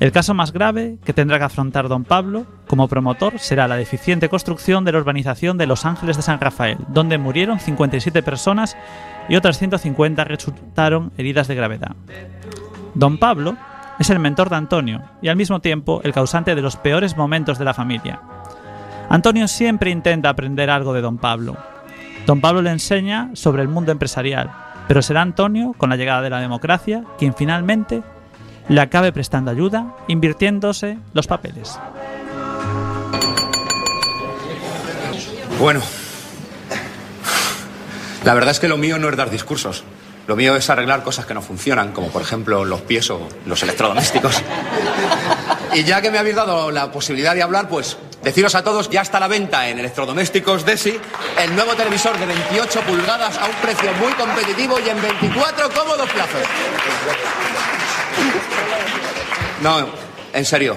[0.00, 4.28] El caso más grave que tendrá que afrontar don Pablo como promotor será la deficiente
[4.28, 8.76] construcción de la urbanización de Los Ángeles de San Rafael, donde murieron 57 personas
[9.28, 11.96] y otras 150 resultaron heridas de gravedad.
[12.94, 13.56] Don Pablo
[13.98, 17.58] es el mentor de Antonio y al mismo tiempo el causante de los peores momentos
[17.58, 18.20] de la familia.
[19.08, 21.56] Antonio siempre intenta aprender algo de don Pablo.
[22.24, 24.50] Don Pablo le enseña sobre el mundo empresarial,
[24.88, 28.02] pero será Antonio, con la llegada de la democracia, quien finalmente
[28.68, 31.78] le acabe prestando ayuda, invirtiéndose los papeles.
[35.60, 35.80] Bueno,
[38.24, 39.84] la verdad es que lo mío no es dar discursos.
[40.26, 43.62] Lo mío es arreglar cosas que no funcionan, como por ejemplo los pies o los
[43.62, 44.42] electrodomésticos.
[45.74, 49.02] Y ya que me habéis dado la posibilidad de hablar, pues deciros a todos, ya
[49.02, 50.98] está a la venta en Electrodomésticos Desi
[51.38, 56.10] el nuevo televisor de 28 pulgadas a un precio muy competitivo y en 24 cómodos
[56.10, 56.42] plazos.
[59.62, 59.88] No,
[60.32, 60.76] en serio,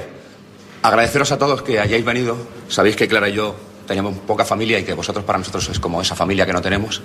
[0.82, 2.38] agradeceros a todos que hayáis venido.
[2.68, 3.56] Sabéis que Clara y yo
[3.88, 7.02] teníamos poca familia y que vosotros para nosotros es como esa familia que no tenemos.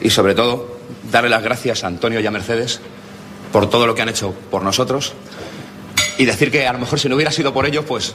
[0.00, 0.78] Y sobre todo,
[1.10, 2.80] darle las gracias a Antonio y a Mercedes
[3.52, 5.14] por todo lo que han hecho por nosotros.
[6.16, 8.14] Y decir que a lo mejor si no hubiera sido por ellos, pues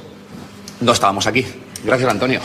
[0.83, 1.45] no estábamos aquí.
[1.83, 2.39] Gracias, Antonio.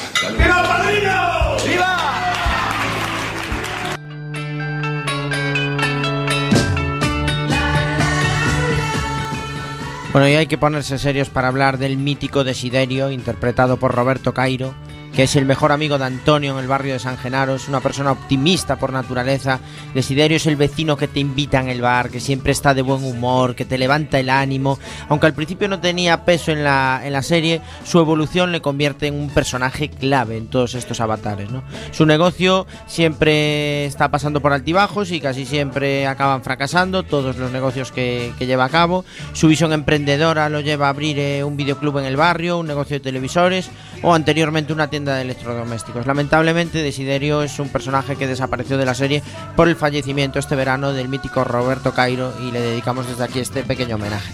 [10.12, 14.74] Bueno, y hay que ponerse serios para hablar del mítico Desiderio, interpretado por Roberto Cairo,
[15.18, 17.80] que es el mejor amigo de Antonio en el barrio de San Genaro, es una
[17.80, 19.58] persona optimista por naturaleza.
[19.92, 23.02] Desiderio es el vecino que te invita en el bar, que siempre está de buen
[23.02, 24.78] humor, que te levanta el ánimo.
[25.08, 29.08] Aunque al principio no tenía peso en la, en la serie, su evolución le convierte
[29.08, 31.48] en un personaje clave en todos estos avatares.
[31.90, 37.90] Su negocio siempre está pasando por altibajos y casi siempre acaban fracasando todos los negocios
[37.90, 39.04] que, que lleva a cabo.
[39.32, 42.94] Su visión emprendedora lo lleva a abrir eh, un videoclub en el barrio, un negocio
[42.94, 43.68] de televisores
[44.02, 46.06] o anteriormente una tienda de electrodomésticos.
[46.06, 49.22] Lamentablemente Desiderio es un personaje que desapareció de la serie
[49.56, 53.62] por el fallecimiento este verano del mítico Roberto Cairo y le dedicamos desde aquí este
[53.62, 54.32] pequeño homenaje.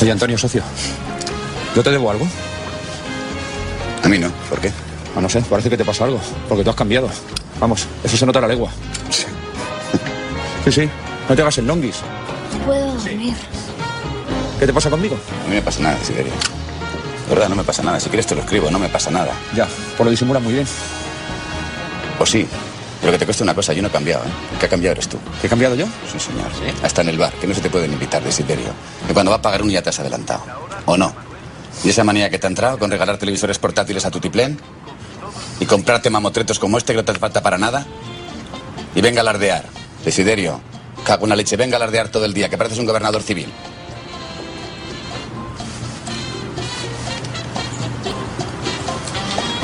[0.00, 0.62] Oye, Antonio, socio.
[1.74, 2.26] ¿Yo te debo algo?
[4.02, 4.30] A mí no.
[4.48, 4.70] ¿Por qué?
[5.16, 6.20] Ah, no sé, parece que te pasa algo.
[6.48, 7.08] Porque tú has cambiado.
[7.60, 8.70] Vamos, eso se nota a la legua.
[9.10, 9.26] Sí.
[10.64, 10.90] Sí, sí.
[11.28, 11.96] No te hagas el longuis.
[12.52, 13.34] No puedo dormir.
[14.58, 15.16] ¿Qué te pasa conmigo?
[15.16, 16.32] A mí no me pasa nada, Desiderio.
[17.28, 17.98] De verdad, no me pasa nada.
[17.98, 19.32] Si quieres te lo escribo, no me pasa nada.
[19.54, 19.66] Ya,
[19.96, 20.66] pues lo disimula muy bien.
[22.18, 22.46] Pues sí,
[23.00, 24.28] pero que te cueste una cosa, yo no he cambiado, ¿eh?
[24.52, 25.18] El que ha cambiado eres tú.
[25.40, 25.86] ¿Qué he cambiado yo?
[26.10, 26.50] Sí, señor.
[26.82, 28.70] Hasta en el bar, que no se te pueden invitar, Desiderio.
[29.06, 30.42] Que cuando va a pagar uno ya te has adelantado.
[30.86, 31.12] ¿O no?
[31.84, 34.58] ¿Y esa manía que te ha entrado con regalar televisores portátiles a tu tiplén?
[35.60, 37.86] ¿Y comprarte mamotretos como este que no te hace falta para nada?
[38.94, 39.64] Y venga a alardear.
[40.04, 40.60] Desiderio,
[41.04, 43.52] cago una leche, venga a alardear todo el día, que pareces un gobernador civil.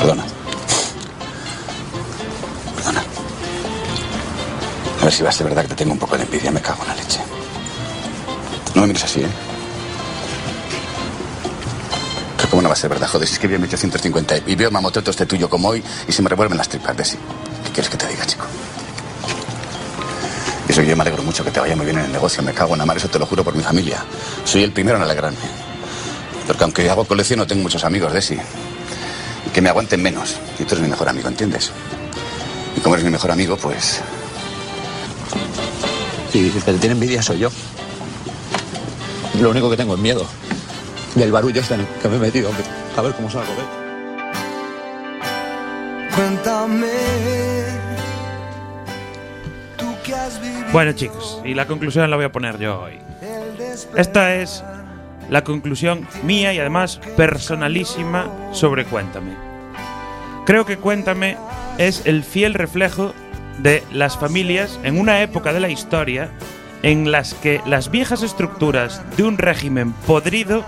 [0.03, 0.25] Perdona.
[2.75, 3.03] Perdona.
[4.99, 6.59] A ver si va a ser verdad que te tengo un poco de envidia, me
[6.59, 7.21] cago en la leche.
[8.75, 9.29] No me mires así, ¿eh?
[12.37, 13.07] Que ¿Cómo no va a ser verdad?
[13.07, 16.21] Joder, si es que vi 1850 y veo mamotreto este tuyo como hoy y se
[16.21, 17.17] me revuelven las tripas de sí.
[17.63, 18.43] ¿Qué quieres que te diga, chico?
[20.67, 22.43] Eso yo me alegro mucho que te vaya muy bien en el negocio.
[22.43, 24.03] Me cago en la mar, eso te lo juro por mi familia.
[24.43, 25.37] Soy el primero en alegrarme.
[26.45, 28.37] Porque aunque hago colección no tengo muchos amigos, Desi.
[29.47, 30.37] Y que me aguanten menos.
[30.59, 31.71] Y tú eres mi mejor amigo, ¿entiendes?
[32.75, 34.01] Y como eres mi mejor amigo, pues...
[36.31, 37.49] Sí, el que te tiene envidia soy yo.
[39.39, 40.25] Lo único que tengo es miedo.
[41.15, 42.49] Del barullo este que me he metido.
[42.97, 43.65] A ver cómo salgo, ¿ves?
[46.15, 46.87] Cuéntame.
[49.77, 50.71] Tú que has vivido.
[50.71, 52.99] Bueno, chicos, y la conclusión la voy a poner yo hoy.
[53.95, 54.63] Esta es
[55.29, 59.33] la conclusión mía y además personalísima sobre Cuéntame.
[60.45, 61.37] Creo que Cuéntame
[61.77, 63.13] es el fiel reflejo
[63.59, 66.31] de las familias en una época de la historia
[66.81, 70.65] en las que las viejas estructuras de un régimen podrido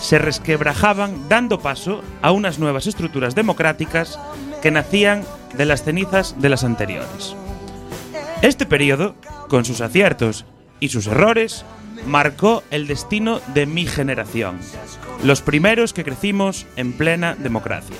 [0.00, 4.18] se resquebrajaban dando paso a unas nuevas estructuras democráticas
[4.62, 5.24] que nacían
[5.56, 7.34] de las cenizas de las anteriores.
[8.42, 9.14] Este periodo,
[9.48, 10.44] con sus aciertos
[10.78, 11.64] y sus errores,
[12.06, 14.58] marcó el destino de mi generación,
[15.24, 17.96] los primeros que crecimos en plena democracia.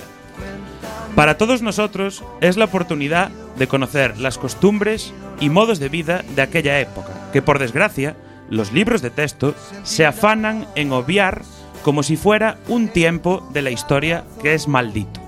[1.15, 6.43] Para todos nosotros es la oportunidad de conocer las costumbres y modos de vida de
[6.43, 8.15] aquella época, que por desgracia
[8.49, 11.41] los libros de texto se afanan en obviar
[11.83, 15.19] como si fuera un tiempo de la historia que es maldito.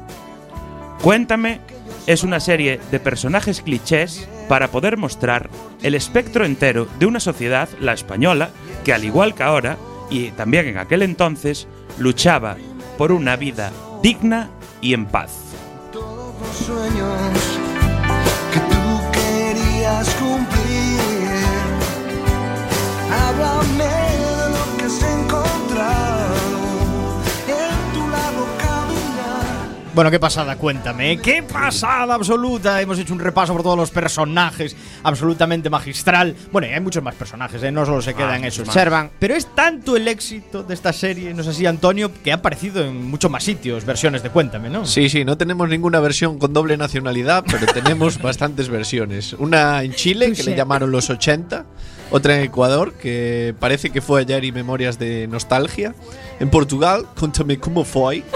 [1.01, 1.61] Cuéntame
[2.05, 5.49] es una serie de personajes clichés para poder mostrar
[5.83, 8.49] el espectro entero de una sociedad, la española,
[8.83, 9.77] que al igual que ahora,
[10.09, 11.67] y también en aquel entonces,
[11.99, 12.57] luchaba
[12.97, 13.71] por una vida
[14.01, 14.49] digna
[14.81, 15.31] y en paz.
[15.93, 17.59] los sueños
[18.51, 20.99] que tú querías cumplir.
[23.11, 26.18] Háblame de lo que has encontrado
[29.99, 31.11] Bueno, qué pasada, cuéntame.
[31.11, 31.17] ¿eh?
[31.17, 32.79] Qué pasada absoluta.
[32.81, 34.73] Hemos hecho un repaso por todos los personajes,
[35.03, 36.33] absolutamente magistral.
[36.53, 37.69] Bueno, y hay muchos más personajes, ¿eh?
[37.69, 38.65] no solo se queda en esos.
[38.69, 39.11] Servan.
[39.19, 42.81] Pero es tanto el éxito de esta serie, no sé si Antonio, que ha aparecido
[42.85, 44.85] en muchos más sitios, versiones de Cuéntame, ¿no?
[44.85, 49.33] Sí, sí, no tenemos ninguna versión con doble nacionalidad, pero tenemos bastantes versiones.
[49.33, 51.65] Una en Chile, que le llamaron los 80,
[52.11, 55.93] otra en Ecuador, que parece que fue ayer y memorias de nostalgia.
[56.39, 58.23] En Portugal, Contame cómo fue.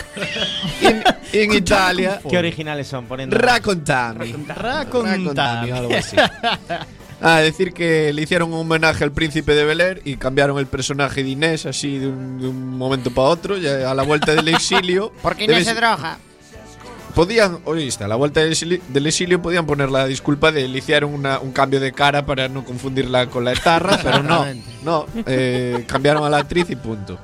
[0.81, 1.02] Y en,
[1.33, 3.37] en Italia, Qué originales son, poniendo.
[3.37, 4.33] Racontami.
[4.47, 5.71] Racontami.
[5.71, 6.15] algo así.
[7.25, 10.65] Ah, decir que le hicieron un homenaje al príncipe de Bel Air y cambiaron el
[10.67, 14.35] personaje de Inés así de un, de un momento para otro, ya a la vuelta
[14.35, 15.13] del exilio.
[15.21, 16.17] Porque debe Inés se droga.
[17.15, 20.65] Podían, oíste, a la vuelta del exilio, podían poner la disculpa de
[21.05, 24.45] una- un cambio de cara para no confundirla con la etarra, pero no,
[24.83, 27.19] no, eh, cambiaron a la actriz y punto.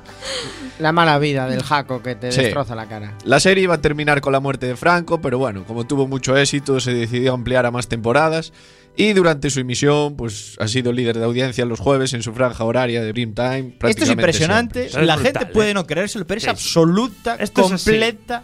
[0.78, 2.42] La mala vida del jaco que te Sí.
[2.42, 3.16] destroza la cara.
[3.26, 6.38] La serie iba a terminar con la muerte de Franco, pero bueno, como tuvo mucho
[6.38, 8.54] éxito, se decidió ampliar a más temporadas.
[8.96, 12.64] Y durante su emisión, pues ha sido líder de audiencia los jueves en su franja
[12.64, 13.76] horaria de Dream Time.
[13.82, 14.82] Esto es impresionante.
[14.90, 15.06] siempre.
[15.06, 15.74] la Es gente brutal, puede ¿eh?
[15.74, 16.50] no creérselo, pero es Sí.
[16.50, 17.90] absoluta, Esto es así.
[17.92, 18.44] completa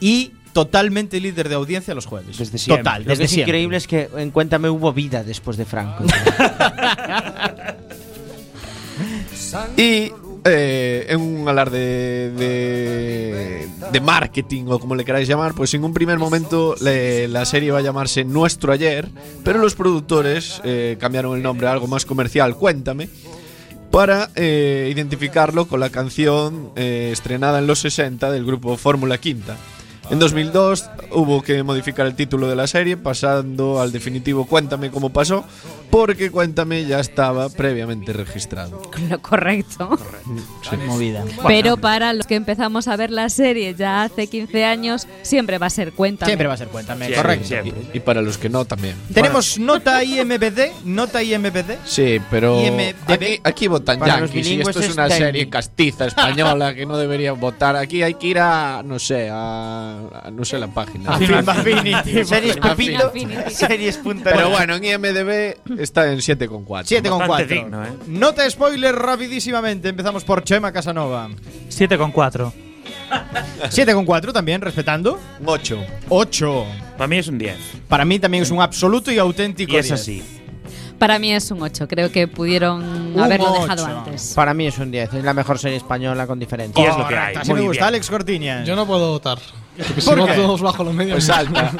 [0.00, 2.38] y totalmente líder de audiencia los jueves.
[2.38, 2.82] Desde siempre.
[2.82, 3.50] Total, Lo desde que es siempre.
[3.50, 6.02] increíble es que en Cuéntame hubo vida después de Franco.
[9.76, 10.10] Y
[10.44, 15.92] eh, en un alarde de, de marketing o como le queráis llamar, pues en un
[15.92, 19.08] primer momento le- la serie va a llamarse Nuestro Ayer,
[19.44, 23.08] pero los productores eh, cambiaron el nombre a algo más comercial, Cuéntame,
[23.90, 29.56] para eh, identificarlo con la canción eh, estrenada en los 60 del grupo Fórmula Quinta.
[30.10, 35.10] En 2002 hubo que modificar el título de la serie, pasando al definitivo Cuéntame cómo
[35.10, 35.44] pasó,
[35.90, 38.82] porque Cuéntame ya estaba previamente registrado.
[39.10, 39.98] Lo correcto.
[40.86, 41.24] movida.
[41.46, 45.66] Pero para los que empezamos a ver la serie ya hace 15 años, siempre va
[45.66, 46.30] a ser Cuéntame.
[46.30, 47.46] Siempre va a ser Cuéntame, Siempre, correcto.
[47.48, 47.72] siempre.
[47.92, 48.94] Y, y para los que no también.
[49.12, 51.78] Tenemos nota IMBD, nota IMBD.
[51.84, 52.94] Sí, pero IMDb.
[53.08, 57.74] aquí, aquí votan yankees y esto es una serie castiza española que no deberían votar.
[57.74, 61.14] Aquí hay que ir a, no sé, a, a- no sé la página.
[61.14, 62.24] A Film Affinity.
[62.24, 63.12] Series Pepito.
[63.50, 66.84] Series Pero bueno, en IMDB está en 7,4.
[66.86, 68.06] 7,4.
[68.06, 69.88] Nota spoiler rapidísimamente.
[69.88, 71.28] Empezamos por Chema Casanova.
[71.68, 72.52] 7,4.
[73.70, 75.18] 7,4 también, respetando.
[75.44, 75.78] 8.
[76.08, 76.66] 8.
[76.96, 77.56] Para mí es un 10.
[77.88, 80.00] Para mí también es un absoluto y auténtico Y es 10.
[80.00, 80.22] así.
[80.98, 81.86] Para mí es un 8.
[81.88, 82.82] Creo que pudieron
[83.14, 83.62] Un haberlo ocho.
[83.62, 84.32] dejado antes.
[84.34, 86.82] Para mí es un 10, es la mejor serie española con diferencia.
[86.82, 87.34] Y es lo que hay.
[87.36, 87.84] Así me gusta, bien.
[87.84, 88.66] Alex Cortiñas.
[88.66, 89.38] Yo no puedo votar.
[89.76, 91.14] Porque si ¿Por no, todos bajo los medios.
[91.16, 91.72] Pues salta.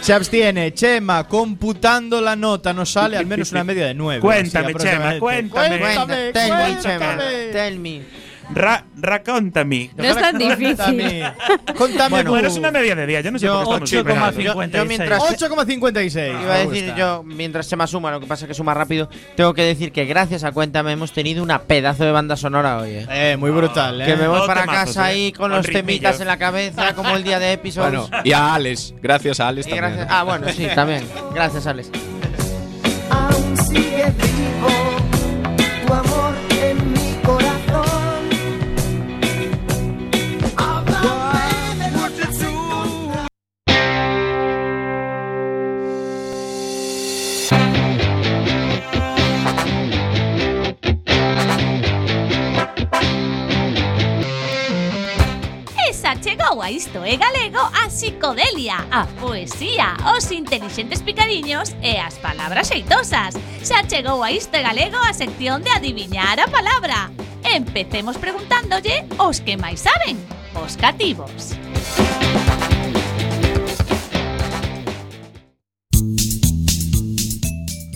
[0.00, 0.72] Se abstiene.
[0.74, 4.20] Chema, computando la nota, nos sale al menos una media de 9.
[4.20, 5.78] Cuéntame, Chema, cuéntame.
[5.78, 6.82] Cuéntame, Tell me, cuéntame.
[6.82, 7.18] Chema,
[7.52, 8.23] tell me.
[8.52, 9.90] Ra racóntame.
[9.96, 11.24] No es tan difícil.
[11.76, 13.20] Contame Bueno, pero es una media de día.
[13.22, 14.48] Yo no sé Yo por qué estamos 8,56.
[14.52, 14.78] superando.
[14.78, 16.42] Yo mientras 8,56.
[16.42, 19.08] Iba a Me decir yo, mientras Chema suma, lo que pasa es que suma rápido,
[19.36, 22.90] tengo que decir que gracias a Cuéntame hemos tenido una pedazo de banda sonora hoy.
[22.90, 23.06] eh.
[23.10, 24.04] Eh, muy brutal, eh.
[24.04, 25.14] Que me voy para casa eh.
[25.14, 28.08] ahí con Con los temitas en la cabeza, como el día de episodios.
[28.10, 28.94] Bueno, y a Alex.
[29.02, 29.90] Gracias a Alex Y también.
[29.96, 31.04] gracias- ah, bueno, sí, también.
[31.34, 31.90] Gracias, Alex.
[56.54, 62.68] Chegou a Isto é Galego a psicodelia, a poesía, os intelixentes picadiños e as palabras
[62.68, 63.34] xeitosas.
[63.58, 67.10] Xa chegou a Isto é Galego a sección de adiviñar a palabra.
[67.42, 70.14] Empecemos preguntándolle os que máis saben,
[70.54, 71.58] os cativos.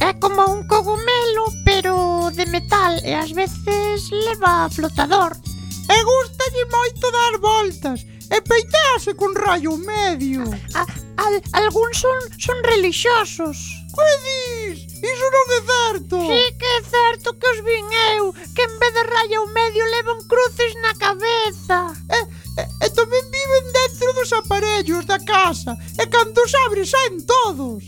[0.02, 5.38] É como un cogumelo, pero de metal e ás veces leva flotador.
[5.86, 10.44] E gustalle moito dar voltas e peitease cun rayo medio.
[10.74, 10.86] A, a,
[11.24, 13.56] al, algúns son, son relixiosos.
[13.94, 14.78] Que dis?
[15.02, 16.16] Iso non é certo.
[16.22, 20.20] Si que é certo que os vin eu, que en vez de rayo medio levan
[20.28, 21.78] cruces na cabeza.
[22.12, 22.18] E,
[22.60, 27.82] e, e tamén viven dentro dos aparellos da casa, e cando os abres saen todos.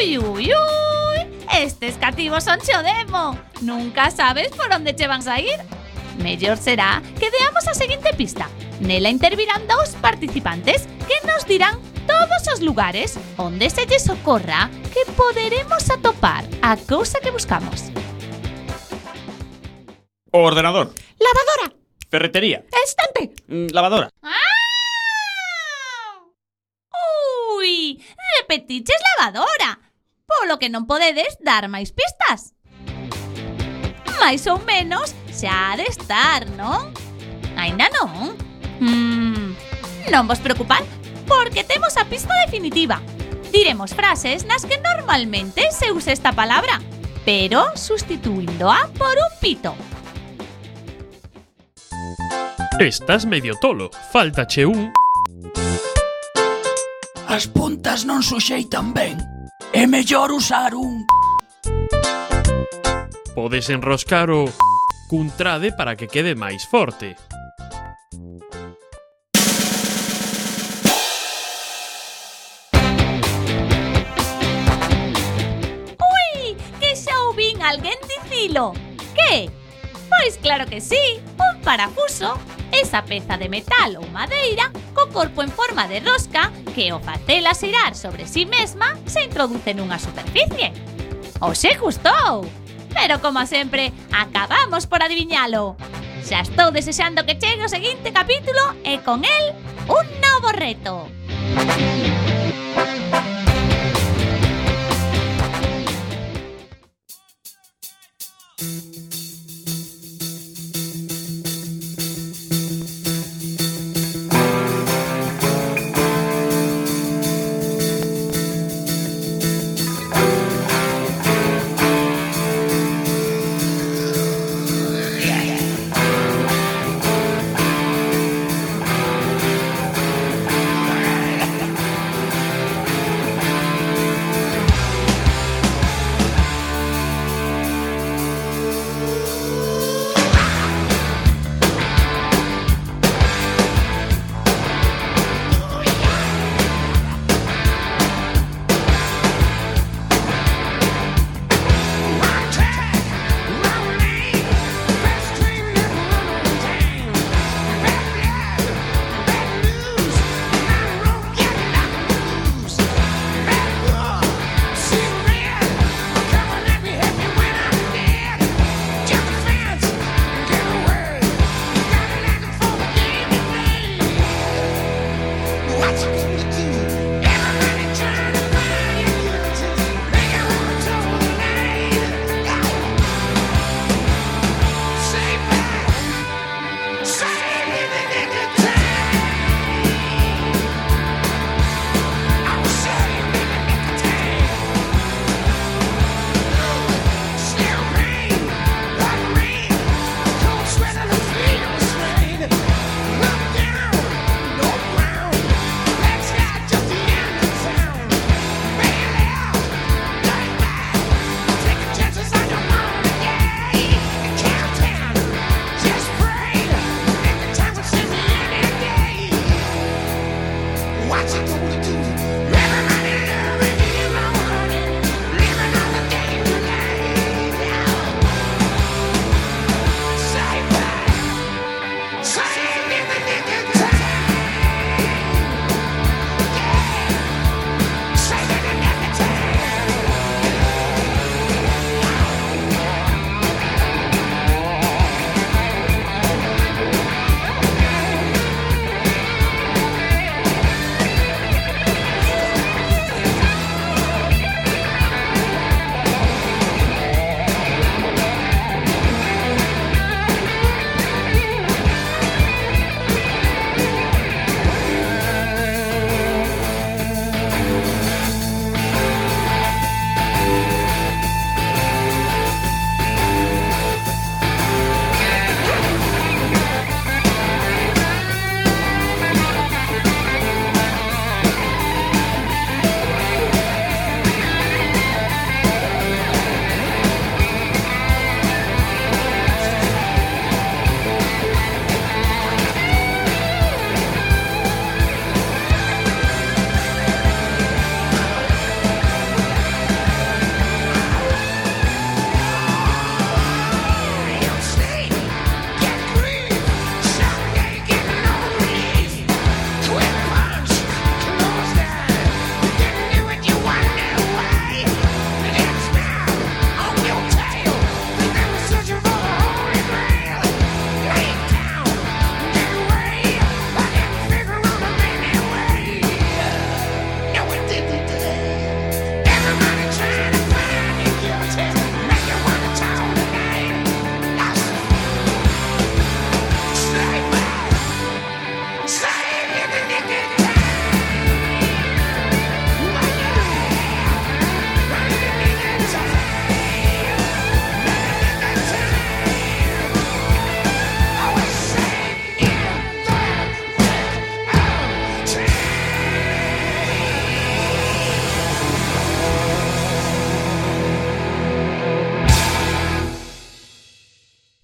[0.00, 0.89] Ui, ui, ui.
[1.60, 3.36] Estes cativos son xo demo.
[3.60, 5.60] Nunca sabes por onde che van sair.
[6.16, 8.48] Mellor será que deamos a seguinte pista.
[8.80, 11.76] Nela intervirán dous participantes que nos dirán
[12.08, 17.92] todos os lugares onde se lles ocorra que poderemos atopar a cousa que buscamos.
[20.32, 20.94] Ordenador.
[21.20, 21.76] Lavadora.
[22.08, 22.64] Ferretería.
[22.72, 23.36] Estante.
[23.48, 24.08] Mm, lavadora.
[24.22, 24.40] ¡Ah!
[27.60, 28.00] Ui,
[28.40, 29.89] repetiches lavadora
[30.30, 32.54] polo que non podedes dar máis pistas.
[34.22, 36.94] Mais ou menos xa ha de estar, non?
[37.58, 38.38] Ainda non?
[38.78, 39.58] Mm,
[40.14, 40.86] non vos preocupar,
[41.26, 43.02] porque temos a pista definitiva.
[43.50, 46.78] Diremos frases nas que normalmente se usa esta palabra,
[47.26, 49.74] pero sustituíndoa por un pito.
[52.78, 54.92] Estás medio tolo, faltache un...
[57.28, 59.39] As puntas non suxeitan ben
[59.72, 61.06] é mellor usar un...
[63.34, 64.50] Podes enroscar o
[65.08, 67.14] cun trade para que quede máis forte.
[75.98, 78.74] Ui, que xa ouvin alguén dicilo.
[79.14, 79.50] Que?
[80.10, 82.34] Pois claro que sí, un parafuso,
[82.74, 84.70] esa peza de metal ou madeira
[85.10, 89.74] corpo en forma de rosca que ao facela xirar sobre si sí mesma se introduce
[89.74, 90.72] nunha superficie.
[91.40, 92.46] O se gustou!
[92.94, 95.76] Pero como sempre, acabamos por adiviñalo.
[96.22, 99.44] Xa estou desexando que chegue o seguinte capítulo e con el
[99.88, 101.08] un novo reto.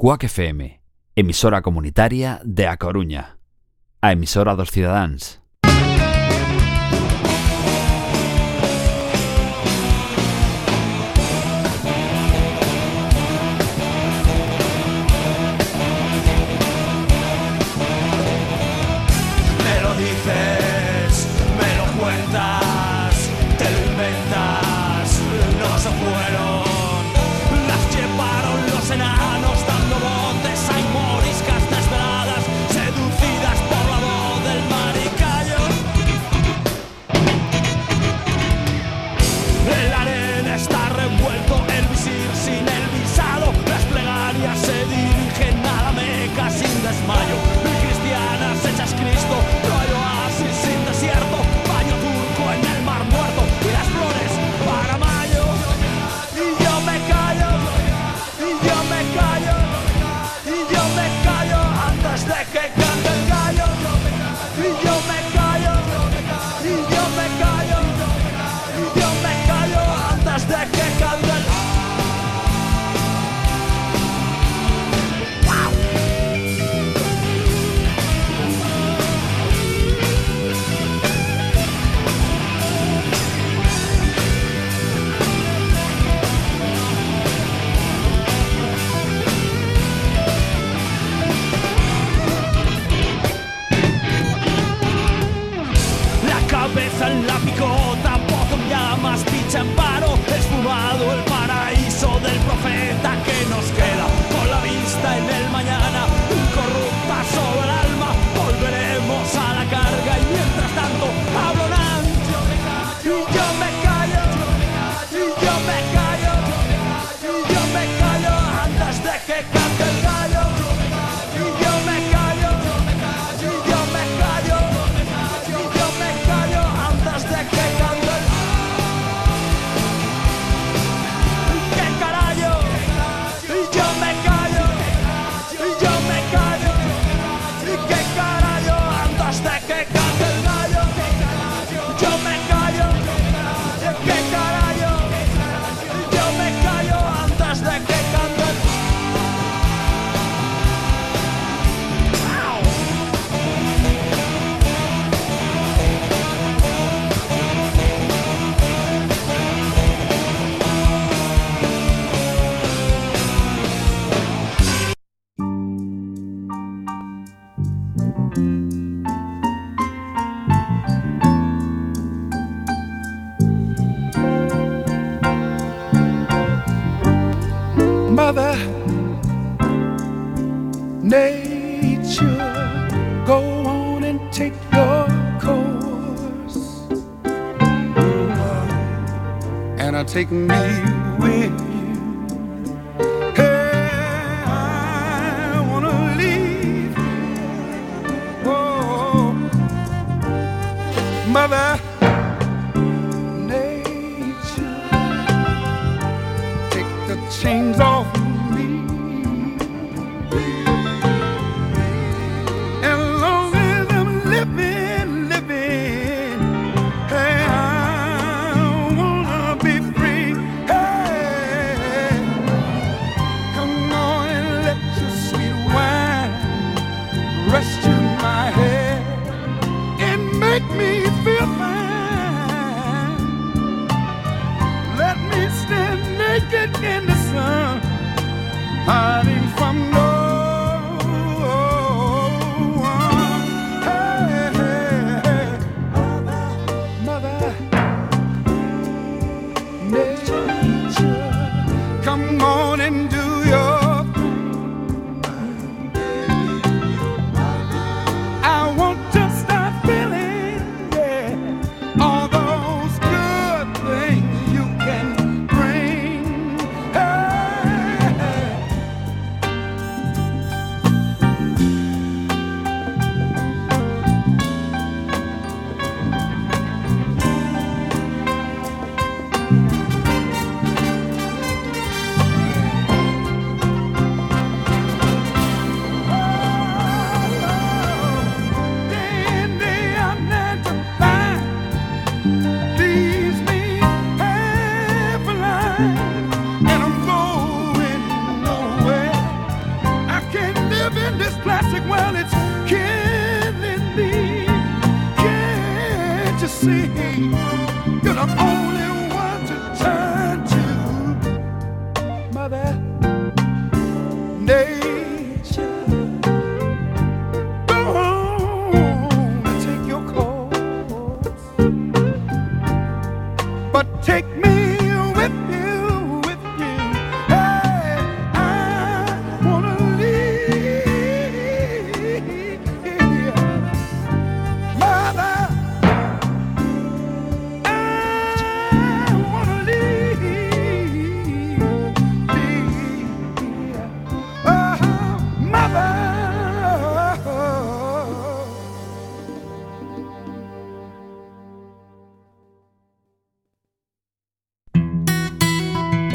[0.07, 0.81] CUAC FM,
[1.17, 3.41] emisora comunitaria de A Coruña,
[4.01, 5.43] a emisora dos cidadáns.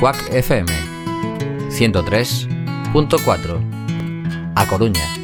[0.01, 0.65] Quack FM
[1.69, 3.61] 103.4
[4.55, 5.20] A Coruña